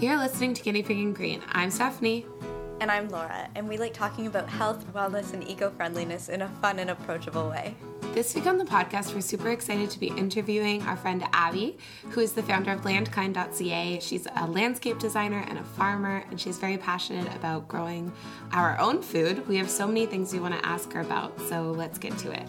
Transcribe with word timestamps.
You're 0.00 0.16
listening 0.16 0.54
to 0.54 0.62
Guinea 0.62 0.82
Pig 0.82 0.96
and 0.96 1.14
Green. 1.14 1.42
I'm 1.52 1.70
Stephanie. 1.70 2.24
And 2.80 2.90
I'm 2.90 3.10
Laura, 3.10 3.50
and 3.54 3.68
we 3.68 3.76
like 3.76 3.92
talking 3.92 4.26
about 4.26 4.48
health, 4.48 4.90
wellness, 4.94 5.34
and 5.34 5.46
eco 5.46 5.68
friendliness 5.68 6.30
in 6.30 6.40
a 6.40 6.48
fun 6.62 6.78
and 6.78 6.88
approachable 6.88 7.50
way. 7.50 7.74
This 8.14 8.34
week 8.34 8.46
on 8.46 8.56
the 8.56 8.64
podcast, 8.64 9.12
we're 9.12 9.20
super 9.20 9.50
excited 9.50 9.90
to 9.90 10.00
be 10.00 10.06
interviewing 10.06 10.80
our 10.84 10.96
friend 10.96 11.22
Abby, 11.34 11.76
who 12.12 12.20
is 12.22 12.32
the 12.32 12.42
founder 12.42 12.72
of 12.72 12.80
landkind.ca. 12.80 14.00
She's 14.00 14.26
a 14.36 14.46
landscape 14.46 14.98
designer 14.98 15.44
and 15.46 15.58
a 15.58 15.64
farmer, 15.64 16.24
and 16.30 16.40
she's 16.40 16.56
very 16.56 16.78
passionate 16.78 17.36
about 17.36 17.68
growing 17.68 18.10
our 18.52 18.80
own 18.80 19.02
food. 19.02 19.46
We 19.48 19.58
have 19.58 19.68
so 19.68 19.86
many 19.86 20.06
things 20.06 20.32
we 20.32 20.40
want 20.40 20.54
to 20.54 20.66
ask 20.66 20.90
her 20.94 21.02
about, 21.02 21.38
so 21.42 21.72
let's 21.72 21.98
get 21.98 22.16
to 22.20 22.32
it. 22.32 22.48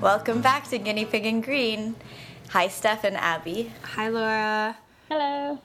Welcome 0.00 0.40
back 0.42 0.68
to 0.68 0.78
Guinea 0.78 1.04
Pig 1.04 1.26
and 1.26 1.42
Green. 1.42 1.96
Hi, 2.50 2.68
Steph 2.68 3.04
and 3.04 3.16
Abby. 3.16 3.72
Hi, 3.82 4.08
Laura. 4.08 4.78
Hello. 5.10 5.58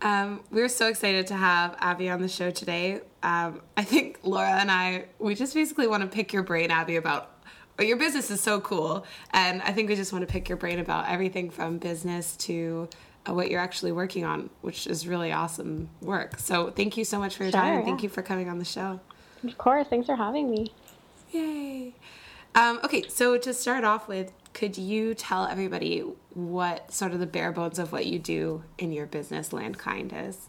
Um, 0.00 0.40
we're 0.52 0.68
so 0.68 0.86
excited 0.86 1.26
to 1.28 1.34
have 1.34 1.74
Abby 1.80 2.08
on 2.08 2.20
the 2.22 2.28
show 2.28 2.50
today. 2.50 3.00
Um, 3.22 3.62
I 3.76 3.82
think 3.82 4.20
Laura 4.22 4.50
and 4.60 4.70
I, 4.70 5.06
we 5.18 5.34
just 5.34 5.54
basically 5.54 5.88
want 5.88 6.02
to 6.02 6.08
pick 6.08 6.32
your 6.32 6.44
brain, 6.44 6.70
Abby, 6.70 6.96
about 6.96 7.32
your 7.80 7.96
business 7.96 8.30
is 8.30 8.40
so 8.40 8.60
cool. 8.60 9.04
And 9.32 9.60
I 9.62 9.72
think 9.72 9.88
we 9.88 9.96
just 9.96 10.12
want 10.12 10.26
to 10.26 10.32
pick 10.32 10.48
your 10.48 10.56
brain 10.58 10.78
about 10.78 11.08
everything 11.08 11.50
from 11.50 11.78
business 11.78 12.36
to 12.38 12.88
uh, 13.28 13.34
what 13.34 13.50
you're 13.50 13.60
actually 13.60 13.90
working 13.92 14.24
on, 14.24 14.50
which 14.60 14.86
is 14.86 15.08
really 15.08 15.32
awesome 15.32 15.88
work. 16.00 16.38
So 16.38 16.70
thank 16.70 16.96
you 16.96 17.04
so 17.04 17.18
much 17.18 17.36
for 17.36 17.42
your 17.42 17.52
Sure, 17.52 17.60
time. 17.60 17.80
yeah. 17.80 17.84
Thank 17.84 18.04
you 18.04 18.08
for 18.08 18.22
coming 18.22 18.48
on 18.48 18.58
the 18.60 18.64
show. 18.64 19.00
Of 19.44 19.58
course. 19.58 19.88
Thanks 19.88 20.06
for 20.06 20.14
having 20.16 20.48
me. 20.48 20.72
Yay. 21.32 21.94
Um, 22.54 22.80
okay, 22.84 23.04
so 23.08 23.36
to 23.38 23.54
start 23.54 23.84
off 23.84 24.08
with, 24.08 24.32
could 24.52 24.76
you 24.76 25.14
tell 25.14 25.46
everybody 25.46 26.02
what 26.34 26.92
sort 26.92 27.12
of 27.12 27.20
the 27.20 27.26
bare 27.26 27.52
bones 27.52 27.78
of 27.78 27.92
what 27.92 28.06
you 28.06 28.18
do 28.18 28.64
in 28.78 28.92
your 28.92 29.06
business, 29.06 29.50
Landkind, 29.50 30.28
is? 30.28 30.48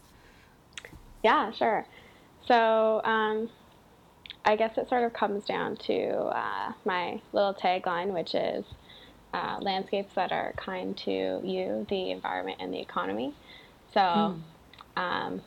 Yeah, 1.22 1.52
sure. 1.52 1.86
So, 2.46 3.02
um, 3.04 3.50
I 4.44 4.56
guess 4.56 4.78
it 4.78 4.88
sort 4.88 5.04
of 5.04 5.12
comes 5.12 5.44
down 5.44 5.76
to 5.76 6.10
uh, 6.12 6.72
my 6.84 7.20
little 7.32 7.54
tagline, 7.54 8.12
which 8.12 8.34
is 8.34 8.64
uh, 9.34 9.58
landscapes 9.60 10.14
that 10.14 10.32
are 10.32 10.54
kind 10.56 10.96
to 10.98 11.40
you, 11.44 11.86
the 11.88 12.10
environment, 12.10 12.56
and 12.60 12.72
the 12.72 12.80
economy. 12.80 13.34
So, 13.92 14.00
um, 14.96 15.42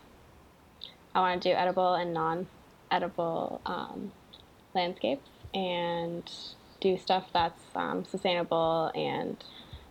I 1.16 1.20
want 1.20 1.42
to 1.42 1.50
do 1.50 1.56
edible 1.56 1.96
and 1.96 2.14
non 2.14 2.48
edible 2.92 3.62
um, 3.66 4.12
landscapes 4.74 5.28
and 5.54 6.30
do 6.82 6.98
stuff 6.98 7.26
that's 7.34 7.62
um, 7.76 8.04
sustainable 8.06 8.92
and 8.96 9.38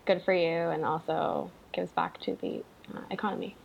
good 0.04 0.22
for 0.22 0.34
you 0.34 0.48
and 0.70 0.84
also 0.84 1.50
gives 1.72 1.90
back 1.92 2.20
to 2.20 2.36
the 2.40 2.62
uh, 2.94 3.00
economy. 3.10 3.56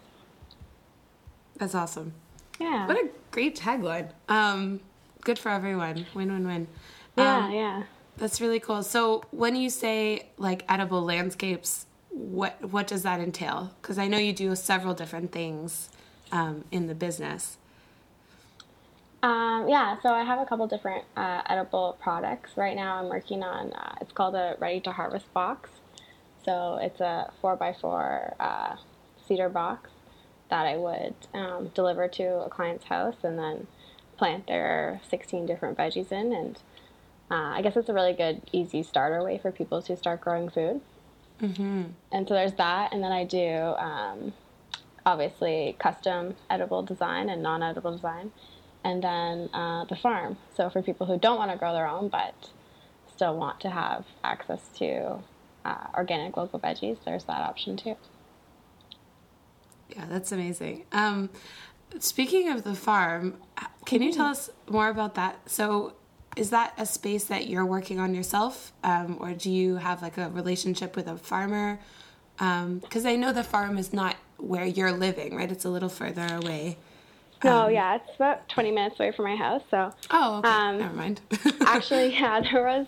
That's 1.57 1.75
awesome. 1.75 2.13
Yeah. 2.59 2.87
What 2.87 2.97
a 2.97 3.09
great 3.31 3.55
tagline. 3.57 4.11
Um, 4.29 4.79
good 5.21 5.39
for 5.39 5.49
everyone. 5.49 6.05
Win, 6.13 6.31
win, 6.31 6.47
win. 6.47 6.67
yeah, 7.17 7.37
Um, 7.45 7.51
yeah. 7.51 7.83
That's 8.17 8.41
really 8.41 8.59
cool. 8.59 8.81
So 8.83 9.23
when 9.31 9.55
you 9.55 9.69
say 9.69 10.27
like 10.37 10.63
edible 10.69 11.03
landscapes, 11.03 11.85
what 12.09 12.57
what 12.71 12.87
does 12.87 13.03
that 13.03 13.19
entail? 13.19 13.73
Because 13.81 13.99
I 13.99 14.07
know 14.07 14.17
you 14.17 14.33
do 14.33 14.55
several 14.55 14.95
different 14.95 15.31
things 15.31 15.89
um, 16.31 16.63
in 16.71 16.87
the 16.87 16.95
business. 16.95 17.57
Um, 19.27 19.67
yeah, 19.67 19.99
so 20.01 20.13
I 20.13 20.23
have 20.23 20.39
a 20.39 20.45
couple 20.45 20.67
different 20.67 21.03
uh, 21.17 21.41
edible 21.49 21.97
products. 21.99 22.55
Right 22.55 22.77
now 22.77 22.95
I'm 22.95 23.09
working 23.09 23.43
on, 23.43 23.73
uh, 23.73 23.95
it's 23.99 24.13
called 24.13 24.35
a 24.35 24.55
ready 24.57 24.79
to 24.81 24.93
harvest 24.93 25.33
box. 25.33 25.69
So 26.45 26.79
it's 26.81 27.01
a 27.01 27.29
4x4 27.43 28.35
uh, 28.39 28.75
cedar 29.27 29.49
box 29.49 29.89
that 30.49 30.65
I 30.65 30.77
would 30.77 31.13
um, 31.33 31.71
deliver 31.75 32.07
to 32.07 32.45
a 32.45 32.49
client's 32.49 32.85
house 32.85 33.17
and 33.23 33.37
then 33.37 33.67
plant 34.15 34.47
their 34.47 35.01
16 35.09 35.45
different 35.45 35.77
veggies 35.77 36.09
in. 36.13 36.31
And 36.31 36.55
uh, 37.29 37.51
I 37.57 37.61
guess 37.61 37.75
it's 37.75 37.89
a 37.89 37.93
really 37.93 38.13
good, 38.13 38.43
easy 38.53 38.81
starter 38.81 39.21
way 39.21 39.39
for 39.39 39.51
people 39.51 39.81
to 39.81 39.97
start 39.97 40.21
growing 40.21 40.49
food. 40.49 40.79
And 42.13 42.29
so 42.29 42.33
there's 42.33 42.53
that. 42.53 42.93
And 42.93 43.03
then 43.03 43.11
I 43.11 43.25
do 43.25 43.75
um, 43.77 44.31
obviously 45.05 45.75
custom 45.79 46.35
edible 46.49 46.81
design 46.81 47.27
and 47.27 47.43
non 47.43 47.61
edible 47.61 47.91
design. 47.91 48.31
And 48.87 49.03
then 49.03 49.49
uh, 49.53 49.83
the 49.83 49.97
farm. 49.97 50.37
So 50.55 50.69
for 50.69 50.81
people 50.81 51.05
who 51.07 51.19
don't 51.19 51.37
want 51.37 51.51
to 51.51 51.57
grow 51.57 51.73
their 51.73 51.89
own 51.89 52.07
but 52.07 52.33
still 53.13 53.35
want 53.35 53.59
to 53.59 53.69
have 53.69 54.05
access 54.23 54.61
to 54.77 55.19
uh, 55.65 55.87
organic 55.93 56.37
local 56.37 56.57
veggies, 56.57 56.97
there's 57.03 57.25
that 57.25 57.41
option 57.41 57.75
too. 57.75 57.97
Yeah, 59.89 60.05
that's 60.07 60.31
amazing. 60.31 60.85
Um, 60.93 61.29
speaking 61.99 62.47
of 62.47 62.63
the 62.63 62.75
farm, 62.75 63.35
can 63.85 64.01
you 64.01 64.13
tell 64.13 64.27
us 64.27 64.49
more 64.69 64.87
about 64.87 65.15
that? 65.15 65.49
So, 65.49 65.93
is 66.37 66.51
that 66.51 66.73
a 66.77 66.85
space 66.85 67.25
that 67.25 67.47
you're 67.47 67.65
working 67.65 67.99
on 67.99 68.15
yourself, 68.15 68.71
um, 68.85 69.17
or 69.19 69.33
do 69.33 69.51
you 69.51 69.75
have 69.77 70.01
like 70.01 70.17
a 70.17 70.29
relationship 70.29 70.95
with 70.95 71.07
a 71.07 71.17
farmer? 71.17 71.79
Because 72.37 73.05
I 73.05 73.17
know 73.17 73.33
the 73.33 73.43
farm 73.43 73.77
is 73.77 73.91
not 73.91 74.15
where 74.37 74.65
you're 74.65 74.93
living, 74.93 75.35
right? 75.35 75.51
It's 75.51 75.65
a 75.65 75.69
little 75.69 75.89
further 75.89 76.27
away. 76.31 76.77
No, 77.43 77.67
yeah, 77.67 77.95
it's 77.95 78.15
about 78.15 78.47
20 78.49 78.71
minutes 78.71 78.99
away 78.99 79.11
from 79.11 79.25
my 79.25 79.35
house. 79.35 79.61
So 79.69 79.93
Oh, 80.09 80.37
okay. 80.39 80.49
Um, 80.49 80.77
Never 80.79 80.93
mind. 80.95 81.21
actually, 81.61 82.13
yeah, 82.13 82.41
there 82.41 82.63
was 82.63 82.87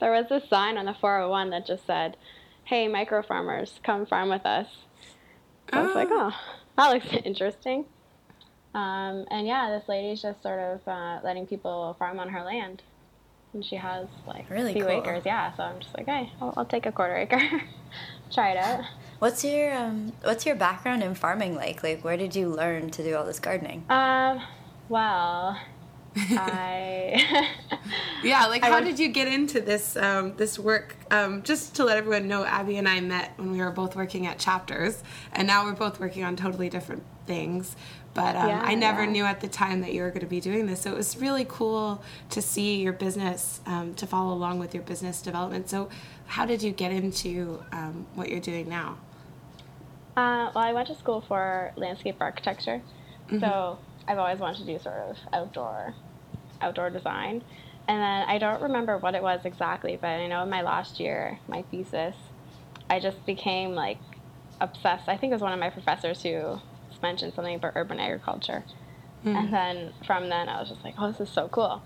there 0.00 0.12
was 0.12 0.30
a 0.30 0.46
sign 0.48 0.78
on 0.78 0.86
the 0.86 0.94
401 0.94 1.50
that 1.50 1.66
just 1.66 1.86
said, 1.86 2.16
"Hey, 2.64 2.88
micro 2.88 3.22
farmers, 3.22 3.80
come 3.82 4.06
farm 4.06 4.28
with 4.28 4.46
us." 4.46 4.68
So 5.70 5.78
I 5.78 5.82
was 5.82 5.94
like, 5.94 6.08
Ah. 6.10 6.40
"Oh, 6.40 6.62
that 6.76 6.92
looks 6.94 7.06
interesting." 7.24 7.84
Um, 8.74 9.26
and 9.30 9.46
yeah, 9.46 9.68
this 9.78 9.86
lady's 9.88 10.22
just 10.22 10.42
sort 10.42 10.58
of 10.58 10.88
uh, 10.88 11.20
letting 11.22 11.46
people 11.46 11.94
farm 11.98 12.18
on 12.18 12.30
her 12.30 12.42
land, 12.42 12.82
and 13.54 13.64
she 13.64 13.76
has 13.76 14.06
like 14.26 14.48
Really 14.50 14.70
a 14.70 14.74
few 14.74 14.84
cool. 14.84 15.00
acres. 15.00 15.22
Yeah, 15.26 15.52
so 15.54 15.62
I'm 15.64 15.80
just 15.80 15.96
like, 15.96 16.06
"Hey, 16.06 16.32
I'll, 16.40 16.54
I'll 16.56 16.64
take 16.64 16.86
a 16.86 16.92
quarter 16.92 17.16
acre, 17.16 17.40
try 18.32 18.50
it 18.52 18.56
out." 18.56 18.84
What's 19.18 19.44
your 19.44 19.72
um, 19.74 20.12
What's 20.22 20.44
your 20.46 20.56
background 20.56 21.02
in 21.02 21.14
farming 21.14 21.54
like? 21.54 21.82
Like, 21.82 22.02
where 22.04 22.16
did 22.16 22.34
you 22.34 22.48
learn 22.48 22.90
to 22.90 23.02
do 23.02 23.14
all 23.16 23.24
this 23.24 23.38
gardening? 23.38 23.84
Um, 23.88 24.42
well, 24.88 25.58
I. 26.16 27.48
yeah, 28.24 28.46
like 28.46 28.62
I 28.62 28.66
how 28.66 28.72
went- 28.74 28.86
did 28.86 28.98
you 28.98 29.08
get 29.08 29.28
into 29.28 29.60
this 29.60 29.96
um, 29.96 30.34
this 30.36 30.58
work? 30.58 30.96
Um, 31.10 31.42
just 31.42 31.76
to 31.76 31.84
let 31.84 31.96
everyone 31.98 32.28
know, 32.28 32.44
Abby 32.44 32.76
and 32.78 32.88
I 32.88 33.00
met 33.00 33.32
when 33.36 33.52
we 33.52 33.58
were 33.58 33.70
both 33.70 33.94
working 33.96 34.26
at 34.26 34.38
Chapters, 34.38 35.02
and 35.32 35.46
now 35.46 35.64
we're 35.64 35.72
both 35.74 36.00
working 36.00 36.24
on 36.24 36.34
totally 36.36 36.68
different 36.68 37.04
things. 37.26 37.76
But 38.14 38.36
um, 38.36 38.48
Yeah, 38.48 38.62
I 38.62 38.74
never 38.74 39.04
yeah. 39.04 39.10
knew 39.10 39.24
at 39.24 39.40
the 39.40 39.48
time 39.48 39.80
that 39.80 39.92
you 39.94 40.02
were 40.02 40.10
going 40.10 40.20
to 40.20 40.26
be 40.26 40.40
doing 40.40 40.66
this, 40.66 40.82
so 40.82 40.90
it 40.92 40.96
was 40.96 41.16
really 41.16 41.46
cool 41.48 42.02
to 42.30 42.42
see 42.42 42.82
your 42.82 42.92
business 42.92 43.60
um, 43.66 43.94
to 43.94 44.06
follow 44.06 44.34
along 44.34 44.58
with 44.58 44.74
your 44.74 44.82
business 44.82 45.22
development. 45.22 45.70
So, 45.70 45.88
how 46.26 46.44
did 46.44 46.62
you 46.62 46.72
get 46.72 46.92
into 46.92 47.62
um, 47.72 48.06
what 48.14 48.28
you're 48.28 48.40
doing 48.40 48.68
now? 48.68 48.98
Uh, 50.16 50.52
well, 50.54 50.64
I 50.64 50.72
went 50.72 50.88
to 50.88 50.94
school 50.94 51.22
for 51.26 51.72
landscape 51.76 52.16
architecture, 52.20 52.82
so 53.40 53.78
I've 54.06 54.18
always 54.18 54.38
wanted 54.38 54.58
to 54.58 54.66
do 54.66 54.78
sort 54.78 54.96
of 54.96 55.16
outdoor, 55.32 55.94
outdoor 56.60 56.90
design. 56.90 57.42
And 57.88 58.00
then 58.00 58.28
I 58.28 58.38
don't 58.38 58.62
remember 58.62 58.98
what 58.98 59.14
it 59.14 59.22
was 59.22 59.40
exactly, 59.44 59.96
but 60.00 60.08
I 60.08 60.26
know 60.26 60.42
in 60.42 60.50
my 60.50 60.62
last 60.62 61.00
year, 61.00 61.38
my 61.48 61.62
thesis, 61.70 62.14
I 62.90 63.00
just 63.00 63.24
became 63.24 63.74
like 63.74 63.98
obsessed. 64.60 65.08
I 65.08 65.16
think 65.16 65.30
it 65.30 65.34
was 65.34 65.42
one 65.42 65.52
of 65.52 65.58
my 65.58 65.70
professors 65.70 66.22
who 66.22 66.60
mentioned 67.02 67.34
something 67.34 67.54
about 67.54 67.72
urban 67.74 67.98
agriculture, 68.00 68.64
and 69.36 69.52
then 69.52 69.92
from 70.06 70.28
then 70.28 70.48
I 70.48 70.58
was 70.60 70.68
just 70.68 70.82
like, 70.84 70.94
oh, 70.98 71.10
this 71.10 71.20
is 71.20 71.28
so 71.28 71.48
cool. 71.48 71.82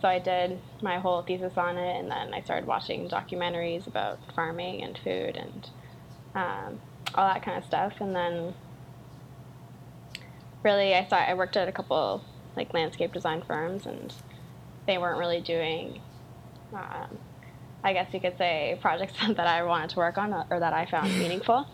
So 0.00 0.08
I 0.08 0.18
did 0.18 0.58
my 0.80 0.98
whole 0.98 1.20
thesis 1.22 1.58
on 1.58 1.76
it, 1.76 1.98
and 1.98 2.10
then 2.10 2.32
I 2.32 2.40
started 2.40 2.66
watching 2.66 3.08
documentaries 3.08 3.86
about 3.86 4.18
farming 4.34 4.82
and 4.82 4.96
food 4.96 5.36
and 5.36 5.68
um, 6.34 6.80
all 7.14 7.26
that 7.32 7.42
kind 7.42 7.58
of 7.58 7.64
stuff. 7.64 7.94
And 8.00 8.14
then 8.16 8.54
really, 10.62 10.94
I 10.94 11.04
thought 11.04 11.28
I 11.28 11.34
worked 11.34 11.56
at 11.56 11.68
a 11.68 11.72
couple 11.72 12.24
like 12.56 12.72
landscape 12.72 13.12
design 13.12 13.42
firms, 13.46 13.84
and 13.84 14.14
they 14.86 14.96
weren't 14.96 15.18
really 15.18 15.40
doing, 15.42 16.00
um, 16.72 17.18
I 17.84 17.92
guess 17.92 18.12
you 18.14 18.20
could 18.20 18.38
say, 18.38 18.78
projects 18.80 19.14
that 19.28 19.46
I 19.46 19.62
wanted 19.64 19.90
to 19.90 19.98
work 19.98 20.16
on 20.16 20.32
or 20.50 20.60
that 20.60 20.72
I 20.72 20.86
found 20.86 21.08
meaningful. 21.18 21.66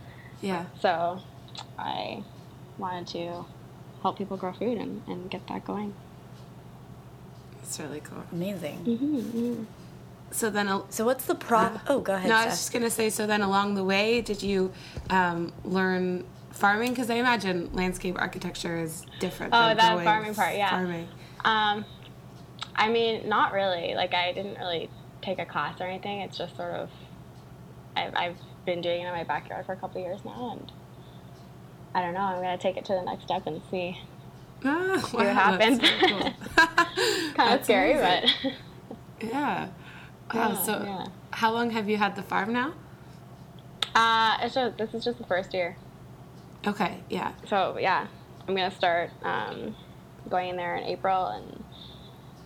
Yeah. 0.42 0.66
So 0.80 1.20
I 1.78 2.24
wanted 2.78 3.06
to 3.08 3.44
help 4.02 4.18
people 4.18 4.36
grow 4.36 4.52
food 4.52 4.78
and, 4.78 5.02
and 5.06 5.30
get 5.30 5.46
that 5.48 5.64
going. 5.64 5.94
It's 7.62 7.78
really 7.80 8.00
cool. 8.00 8.22
Amazing. 8.32 9.66
So 10.30 10.50
then, 10.50 10.68
a- 10.68 10.82
So, 10.90 11.04
what's 11.04 11.24
the 11.24 11.34
pro? 11.34 11.80
oh, 11.88 12.00
go 12.00 12.14
ahead. 12.14 12.28
no, 12.28 12.36
I 12.36 12.46
was 12.46 12.54
just 12.54 12.72
gonna 12.72 12.90
say. 12.90 13.10
So 13.10 13.26
then, 13.26 13.42
along 13.42 13.74
the 13.74 13.84
way, 13.84 14.20
did 14.20 14.42
you 14.42 14.72
um, 15.10 15.52
learn 15.64 16.24
farming? 16.52 16.90
Because 16.90 17.10
I 17.10 17.14
imagine 17.14 17.70
landscape 17.72 18.16
architecture 18.18 18.76
is 18.78 19.04
different. 19.20 19.52
Oh, 19.54 19.68
than 19.68 19.76
that 19.78 19.92
growing 19.92 20.04
farming 20.04 20.34
part, 20.34 20.56
yeah. 20.56 20.70
Farming. 20.70 21.08
Um, 21.44 21.84
I 22.74 22.88
mean, 22.88 23.28
not 23.28 23.52
really. 23.52 23.94
Like, 23.94 24.14
I 24.14 24.32
didn't 24.32 24.58
really 24.58 24.90
take 25.22 25.38
a 25.38 25.46
class 25.46 25.80
or 25.80 25.84
anything. 25.84 26.20
It's 26.20 26.36
just 26.38 26.56
sort 26.56 26.72
of 26.74 26.90
I've, 27.96 28.14
I've 28.14 28.36
been 28.64 28.80
doing 28.80 29.02
it 29.02 29.06
in 29.06 29.12
my 29.12 29.24
backyard 29.24 29.64
for 29.66 29.72
a 29.72 29.76
couple 29.76 30.00
years 30.00 30.20
now, 30.24 30.58
and 30.58 30.72
I 31.96 32.02
don't 32.02 32.12
know. 32.14 32.20
I'm 32.20 32.36
gonna 32.42 32.58
take 32.58 32.76
it 32.76 32.84
to 32.84 32.92
the 32.92 33.02
next 33.02 33.24
step 33.24 33.46
and 33.46 33.60
see 33.70 33.98
Ah, 34.64 34.98
what 35.12 35.26
wow, 35.26 35.32
happens. 35.32 35.80
so 35.80 36.06
cool. 36.08 36.32
kind 37.34 37.54
of 37.58 37.64
scary, 37.64 37.92
amazing. 37.94 38.30
but 39.20 39.28
Yeah. 39.28 39.68
Wow. 40.34 40.48
Yeah, 40.50 40.62
so, 40.62 40.82
yeah. 40.84 41.06
how 41.30 41.52
long 41.52 41.70
have 41.70 41.88
you 41.88 41.96
had 41.98 42.16
the 42.16 42.22
farm 42.22 42.52
now? 42.52 42.72
uh, 43.94 44.36
it's 44.42 44.54
just 44.54 44.76
this 44.76 44.92
is 44.92 45.04
just 45.04 45.18
the 45.18 45.24
first 45.24 45.54
year. 45.54 45.76
Okay. 46.66 46.98
Yeah. 47.08 47.32
So 47.48 47.78
yeah, 47.80 48.06
I'm 48.46 48.54
gonna 48.56 48.70
start 48.72 49.10
um, 49.22 49.74
going 50.28 50.50
in 50.50 50.56
there 50.56 50.76
in 50.76 50.84
April 50.84 51.26
and 51.28 51.64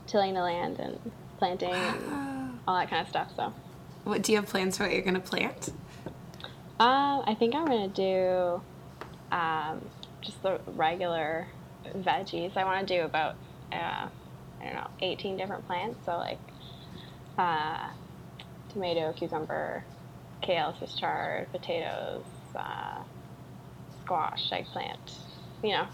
tilling 0.07 0.35
the 0.35 0.43
land 0.43 0.79
and 0.79 0.99
planting 1.39 1.71
and 1.73 1.99
Ah. 2.13 2.49
all 2.69 2.79
that 2.79 2.91
kind 2.91 3.03
of 3.03 3.09
stuff. 3.09 3.29
So 3.35 3.53
What 4.05 4.23
do 4.23 4.31
you 4.33 4.39
have 4.39 4.47
plans 4.49 4.77
for 4.77 4.85
what 4.85 4.93
you're 4.93 5.03
gonna 5.03 5.21
plant? 5.21 5.71
um, 6.79 7.23
I 7.27 7.35
think 7.39 7.55
I'm 7.55 7.65
gonna 7.65 7.89
do 7.89 8.61
um, 9.33 9.81
just 10.23 10.43
the 10.43 10.61
regular 10.67 11.47
veggies. 11.97 12.57
I 12.57 12.65
want 12.65 12.87
to 12.87 12.97
do 12.99 13.05
about 13.05 13.37
uh, 13.73 14.09
I 14.61 14.65
don't 14.65 14.75
know 14.75 14.91
18 15.01 15.37
different 15.37 15.67
plants. 15.67 15.99
So 16.05 16.17
like 16.19 16.39
uh, 17.39 17.89
tomato, 18.71 19.13
cucumber, 19.13 19.85
kale, 20.43 20.75
Swiss 20.79 20.95
chard, 20.95 21.51
potatoes, 21.53 22.25
uh, 22.57 23.03
squash, 24.05 24.51
eggplant. 24.53 24.99
You 25.63 25.71
know 25.73 25.87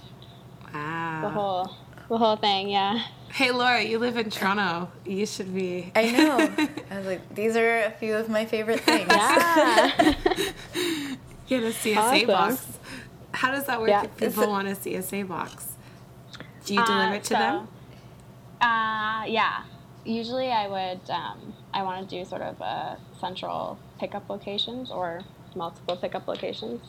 Wow. 0.75 1.21
the 1.23 1.29
whole 1.31 1.77
the 2.09 2.19
whole 2.19 2.37
thing. 2.37 2.69
Yeah. 2.69 3.01
Hey 3.33 3.51
Laura, 3.51 3.83
you 3.83 3.99
live 3.99 4.17
in 4.17 4.31
Toronto. 4.31 4.91
You 5.05 5.27
should 5.27 5.55
be. 5.55 5.93
I 5.95 6.11
know. 6.11 6.39
I 6.91 6.97
was 6.99 7.07
like, 7.07 7.35
these 7.35 7.57
are 7.57 7.81
a 7.83 7.91
few 7.91 8.15
of 8.15 8.29
my 8.29 8.47
favorite 8.47 8.81
things. 8.83 9.09
Yeah. 9.11 9.91
Get 11.49 11.63
a 11.63 11.67
CSA 11.67 11.97
Awesome. 11.97 12.27
box. 12.27 12.76
How 13.37 13.51
does 13.51 13.67
that 13.67 13.79
work 13.81 13.91
Yeah. 13.91 14.03
if 14.05 14.13
people 14.17 14.27
Is 14.27 14.49
it- 14.49 14.49
want 14.49 14.69
a 14.69 14.75
CSA 14.75 15.23
box? 15.29 15.75
Do 16.65 16.75
you 16.75 16.81
Uh, 16.81 16.87
deliver 16.87 17.15
it 17.17 17.25
to 17.25 17.35
so, 17.35 17.39
them? 17.39 17.69
Uh, 18.61 19.25
yeah. 19.27 19.63
Usually, 20.05 20.51
I 20.51 20.67
would. 20.69 21.11
Um, 21.11 21.53
I 21.75 21.83
want 21.83 22.09
to 22.09 22.17
do 22.19 22.25
sort 22.25 22.41
of 22.43 22.61
a 22.61 22.97
central 23.21 23.79
pickup 23.99 24.29
locations 24.31 24.91
or 24.91 25.21
multiple 25.55 25.97
pickup 25.97 26.27
locations. 26.27 26.81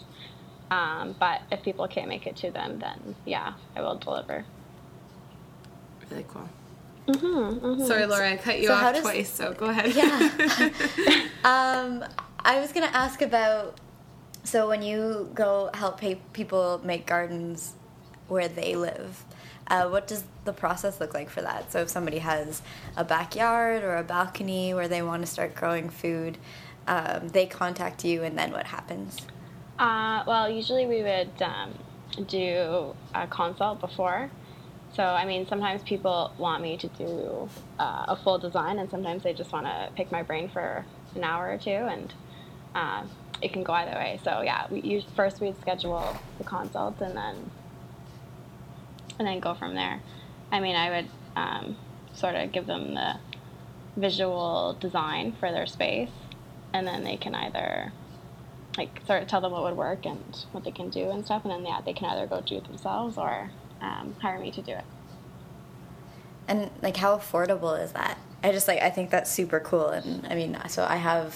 Um, 0.72 1.16
but 1.20 1.42
if 1.52 1.64
people 1.64 1.88
can't 1.88 2.08
make 2.08 2.26
it 2.28 2.36
to 2.38 2.52
them, 2.52 2.80
then 2.80 3.16
yeah, 3.26 3.54
I 3.76 3.82
will 3.82 3.96
deliver. 3.96 4.46
Really 6.10 6.26
cool. 6.30 6.48
Mm-hmm, 7.08 7.84
Sorry, 7.86 8.06
Laura, 8.06 8.32
I 8.32 8.38
cut 8.38 8.60
you 8.60 8.68
So 8.68 8.74
off 8.74 8.94
does- 8.94 9.02
twice, 9.02 9.30
so 9.32 9.54
go 9.54 9.66
ahead. 9.68 9.94
Yeah. 9.94 10.10
um, 11.44 12.04
I 12.44 12.60
was 12.60 12.72
gonna 12.72 12.92
ask 12.94 13.22
about 13.22 13.78
so 14.48 14.66
when 14.66 14.82
you 14.82 15.30
go 15.34 15.70
help 15.74 16.00
people 16.32 16.80
make 16.82 17.06
gardens 17.06 17.74
where 18.30 18.48
they 18.48 18.78
live, 18.78 19.26
uh, 19.68 19.90
what 19.90 20.08
does 20.08 20.24
the 20.46 20.54
process 20.54 21.02
look 21.02 21.14
like 21.14 21.30
for 21.30 21.42
that? 21.42 21.70
So 21.70 21.82
if 21.82 21.90
somebody 21.90 22.20
has 22.20 22.62
a 22.96 23.04
backyard 23.04 23.84
or 23.84 23.98
a 23.98 24.04
balcony 24.04 24.74
where 24.74 24.88
they 24.88 25.02
want 25.02 25.22
to 25.22 25.28
start 25.28 25.54
growing 25.54 25.90
food, 25.90 26.38
um, 26.88 27.28
they 27.28 27.46
contact 27.46 28.06
you, 28.06 28.24
and 28.24 28.38
then 28.38 28.54
what 28.54 28.68
happens? 28.68 29.20
Uh, 29.78 30.24
well, 30.26 30.50
usually 30.50 30.86
we 30.86 31.04
would 31.04 31.42
um, 31.42 31.78
do 32.28 32.96
a 33.14 33.28
consult 33.28 33.82
before. 33.82 34.32
So, 34.94 35.04
I 35.04 35.26
mean, 35.26 35.46
sometimes 35.46 35.84
people 35.84 36.32
want 36.38 36.64
me 36.64 36.78
to 36.78 36.88
do 36.88 37.50
uh, 37.80 38.06
a 38.08 38.16
full 38.24 38.38
design, 38.40 38.80
and 38.80 38.90
sometimes 38.90 39.24
they 39.24 39.34
just 39.34 39.52
want 39.52 39.66
to 39.66 39.90
pick 39.98 40.10
my 40.10 40.24
brain 40.24 40.48
for 40.48 40.86
an 41.16 41.26
hour 41.26 41.52
or 41.52 41.58
two, 41.58 41.72
and 41.72 42.14
uh, 42.74 43.04
it 43.42 43.54
can 43.54 43.64
go 43.64 43.74
either 43.74 43.92
way. 43.92 44.20
So, 44.24 44.42
yeah, 44.42 44.68
we, 44.70 44.82
us- 44.98 45.06
first 45.16 45.42
we'd 45.42 45.60
schedule 45.62 46.18
the 46.38 46.44
consult, 46.44 47.00
and 47.02 47.16
then 47.16 47.50
and 49.20 49.28
then 49.28 49.40
go 49.40 49.54
from 49.54 49.76
there. 49.76 50.02
I 50.52 50.60
mean, 50.60 50.76
I 50.76 50.90
would 50.90 51.10
um, 51.36 51.78
sort 52.14 52.36
of 52.36 52.52
give 52.52 52.68
them 52.68 52.94
the 52.94 53.16
visual 53.96 54.78
design 54.80 55.34
for 55.40 55.52
their 55.52 55.66
space, 55.66 56.12
and 56.74 56.88
then 56.88 57.04
they 57.04 57.18
can 57.18 57.36
either 57.36 57.92
like 58.78 59.02
sort 59.08 59.24
of 59.24 59.28
tell 59.28 59.42
them 59.42 59.52
what 59.52 59.64
would 59.64 59.76
work 59.76 60.06
and 60.06 60.46
what 60.52 60.64
they 60.64 60.72
can 60.72 60.90
do 60.90 61.10
and 61.10 61.26
stuff, 61.26 61.44
and 61.44 61.52
then 61.52 61.66
yeah, 61.66 61.82
they 61.82 61.94
can 61.94 62.06
either 62.10 62.28
go 62.28 62.42
do 62.42 62.58
it 62.58 62.64
themselves 62.66 63.18
or 63.18 63.50
um, 63.82 64.16
hire 64.22 64.40
me 64.40 64.52
to 64.52 64.62
do 64.62 64.72
it. 64.72 64.86
And 66.48 66.70
like, 66.82 66.98
how 66.98 67.18
affordable 67.18 67.82
is 67.82 67.92
that? 67.94 68.18
I 68.44 68.52
just 68.52 68.68
like 68.68 68.82
I 68.82 68.90
think 68.90 69.10
that's 69.10 69.32
super 69.32 69.60
cool. 69.60 69.88
And 69.88 70.26
I 70.28 70.36
mean, 70.36 70.58
so 70.70 70.86
I 70.86 70.98
have 70.98 71.36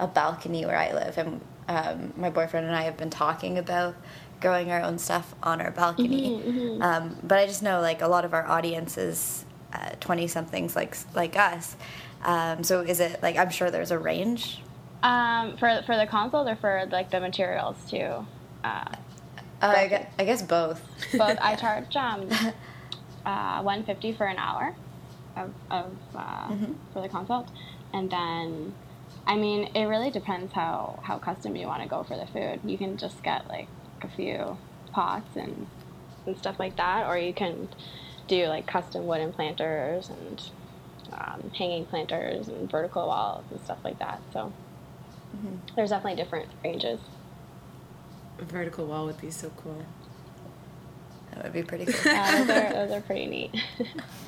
a 0.00 0.06
balcony 0.08 0.66
where 0.66 0.76
I 0.76 0.92
live, 0.92 1.18
and 1.18 1.40
um, 1.68 2.12
my 2.16 2.30
boyfriend 2.30 2.66
and 2.66 2.74
I 2.74 2.82
have 2.82 2.96
been 2.96 3.10
talking 3.10 3.58
about 3.58 3.94
growing 4.40 4.70
our 4.72 4.80
own 4.82 4.98
stuff 4.98 5.34
on 5.42 5.60
our 5.60 5.70
balcony. 5.70 6.78
Um, 6.80 7.16
but 7.22 7.38
I 7.38 7.46
just 7.46 7.62
know 7.62 7.80
like 7.80 8.00
a 8.02 8.08
lot 8.08 8.24
of 8.24 8.32
our 8.34 8.46
audience 8.48 8.96
is 8.98 9.44
twenty 10.00 10.26
somethings 10.26 10.74
like 10.74 10.96
like 11.14 11.36
us. 11.36 11.76
Um, 12.24 12.64
so 12.64 12.80
is 12.80 13.00
it 13.00 13.22
like 13.22 13.36
I'm 13.36 13.50
sure 13.50 13.70
there's 13.70 13.90
a 13.92 13.98
range. 13.98 14.62
Um, 15.02 15.56
for 15.58 15.82
for 15.86 15.96
the 15.96 16.06
console 16.06 16.46
or 16.48 16.56
for 16.56 16.86
like 16.90 17.10
the 17.10 17.20
materials 17.20 17.76
too. 17.88 18.26
Uh, 18.64 18.84
Uh, 19.62 19.74
I, 19.76 19.88
guess, 19.88 20.06
I 20.18 20.24
guess 20.24 20.42
both. 20.42 20.80
both 21.12 21.36
I 21.40 21.54
charge 21.64 21.94
um, 21.96 22.28
uh, 23.26 23.62
one 23.62 23.84
fifty 23.84 24.12
for 24.12 24.26
an 24.26 24.38
hour 24.38 24.74
of, 25.36 25.52
of 25.70 25.92
uh, 26.16 26.48
for 26.92 27.00
the 27.02 27.08
consult, 27.08 27.48
and 27.92 28.10
then 28.10 28.74
I 29.30 29.36
mean 29.36 29.68
it 29.76 29.84
really 29.84 30.10
depends 30.10 30.52
how 30.52 30.98
how 31.04 31.18
custom 31.18 31.54
you 31.54 31.68
want 31.68 31.84
to 31.84 31.88
go 31.88 32.02
for 32.02 32.16
the 32.16 32.26
food. 32.26 32.60
You 32.64 32.76
can 32.76 32.96
just 32.96 33.22
get 33.22 33.48
like 33.48 33.68
a 34.02 34.08
few 34.08 34.58
pots 34.92 35.36
and 35.36 35.68
and 36.26 36.36
stuff 36.36 36.56
like 36.58 36.76
that, 36.78 37.06
or 37.06 37.16
you 37.16 37.32
can 37.32 37.68
do 38.26 38.46
like 38.48 38.66
custom 38.66 39.06
wooden 39.06 39.32
planters 39.32 40.10
and 40.10 40.42
um, 41.12 41.52
hanging 41.56 41.86
planters 41.86 42.48
and 42.48 42.68
vertical 42.68 43.06
walls 43.06 43.44
and 43.52 43.60
stuff 43.60 43.78
like 43.84 44.00
that. 44.00 44.20
So 44.32 44.52
there's 45.76 45.90
definitely 45.90 46.20
different 46.20 46.48
ranges. 46.64 46.98
A 48.40 48.44
vertical 48.44 48.86
wall 48.86 49.06
would 49.06 49.20
be 49.20 49.30
so 49.30 49.50
cool. 49.50 49.86
That 51.40 51.44
would 51.44 51.52
be 51.54 51.62
pretty 51.62 51.86
cool. 51.90 52.12
Uh, 52.12 52.44
those, 52.44 52.50
are, 52.50 52.72
those 52.74 52.90
are 52.90 53.00
pretty 53.00 53.24
neat. 53.26 53.54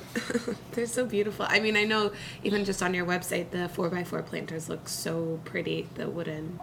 They're 0.71 0.87
so 0.87 1.05
beautiful. 1.05 1.45
I 1.47 1.59
mean, 1.59 1.77
I 1.77 1.83
know 1.83 2.11
even 2.43 2.65
just 2.65 2.81
on 2.81 2.91
your 2.95 3.05
website, 3.05 3.51
the 3.51 3.69
4x4 3.75 4.25
planters 4.25 4.67
look 4.67 4.89
so 4.89 5.39
pretty. 5.45 5.87
The 5.93 6.09
wooden, 6.09 6.59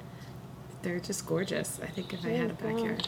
they're 0.83 0.99
just 0.99 1.25
gorgeous. 1.26 1.78
I 1.80 1.87
think 1.87 2.12
if 2.12 2.25
I 2.26 2.30
had 2.30 2.50
a 2.50 2.54
backyard, 2.54 3.07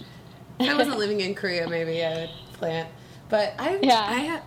if 0.60 0.68
I 0.70 0.74
wasn't 0.76 0.98
living 0.98 1.20
in 1.20 1.34
Korea, 1.34 1.68
maybe 1.68 2.04
I 2.04 2.14
would 2.20 2.30
plant. 2.52 2.88
But 3.28 3.54
I, 3.58 3.80
Yeah. 3.82 3.98
I, 4.00 4.24
ha- 4.26 4.42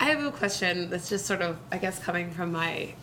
I 0.00 0.04
have 0.10 0.22
a 0.24 0.30
question 0.30 0.90
that's 0.90 1.08
just 1.08 1.24
sort 1.24 1.40
of, 1.40 1.56
I 1.72 1.78
guess, 1.78 1.98
coming 1.98 2.30
from 2.30 2.52
my. 2.52 2.94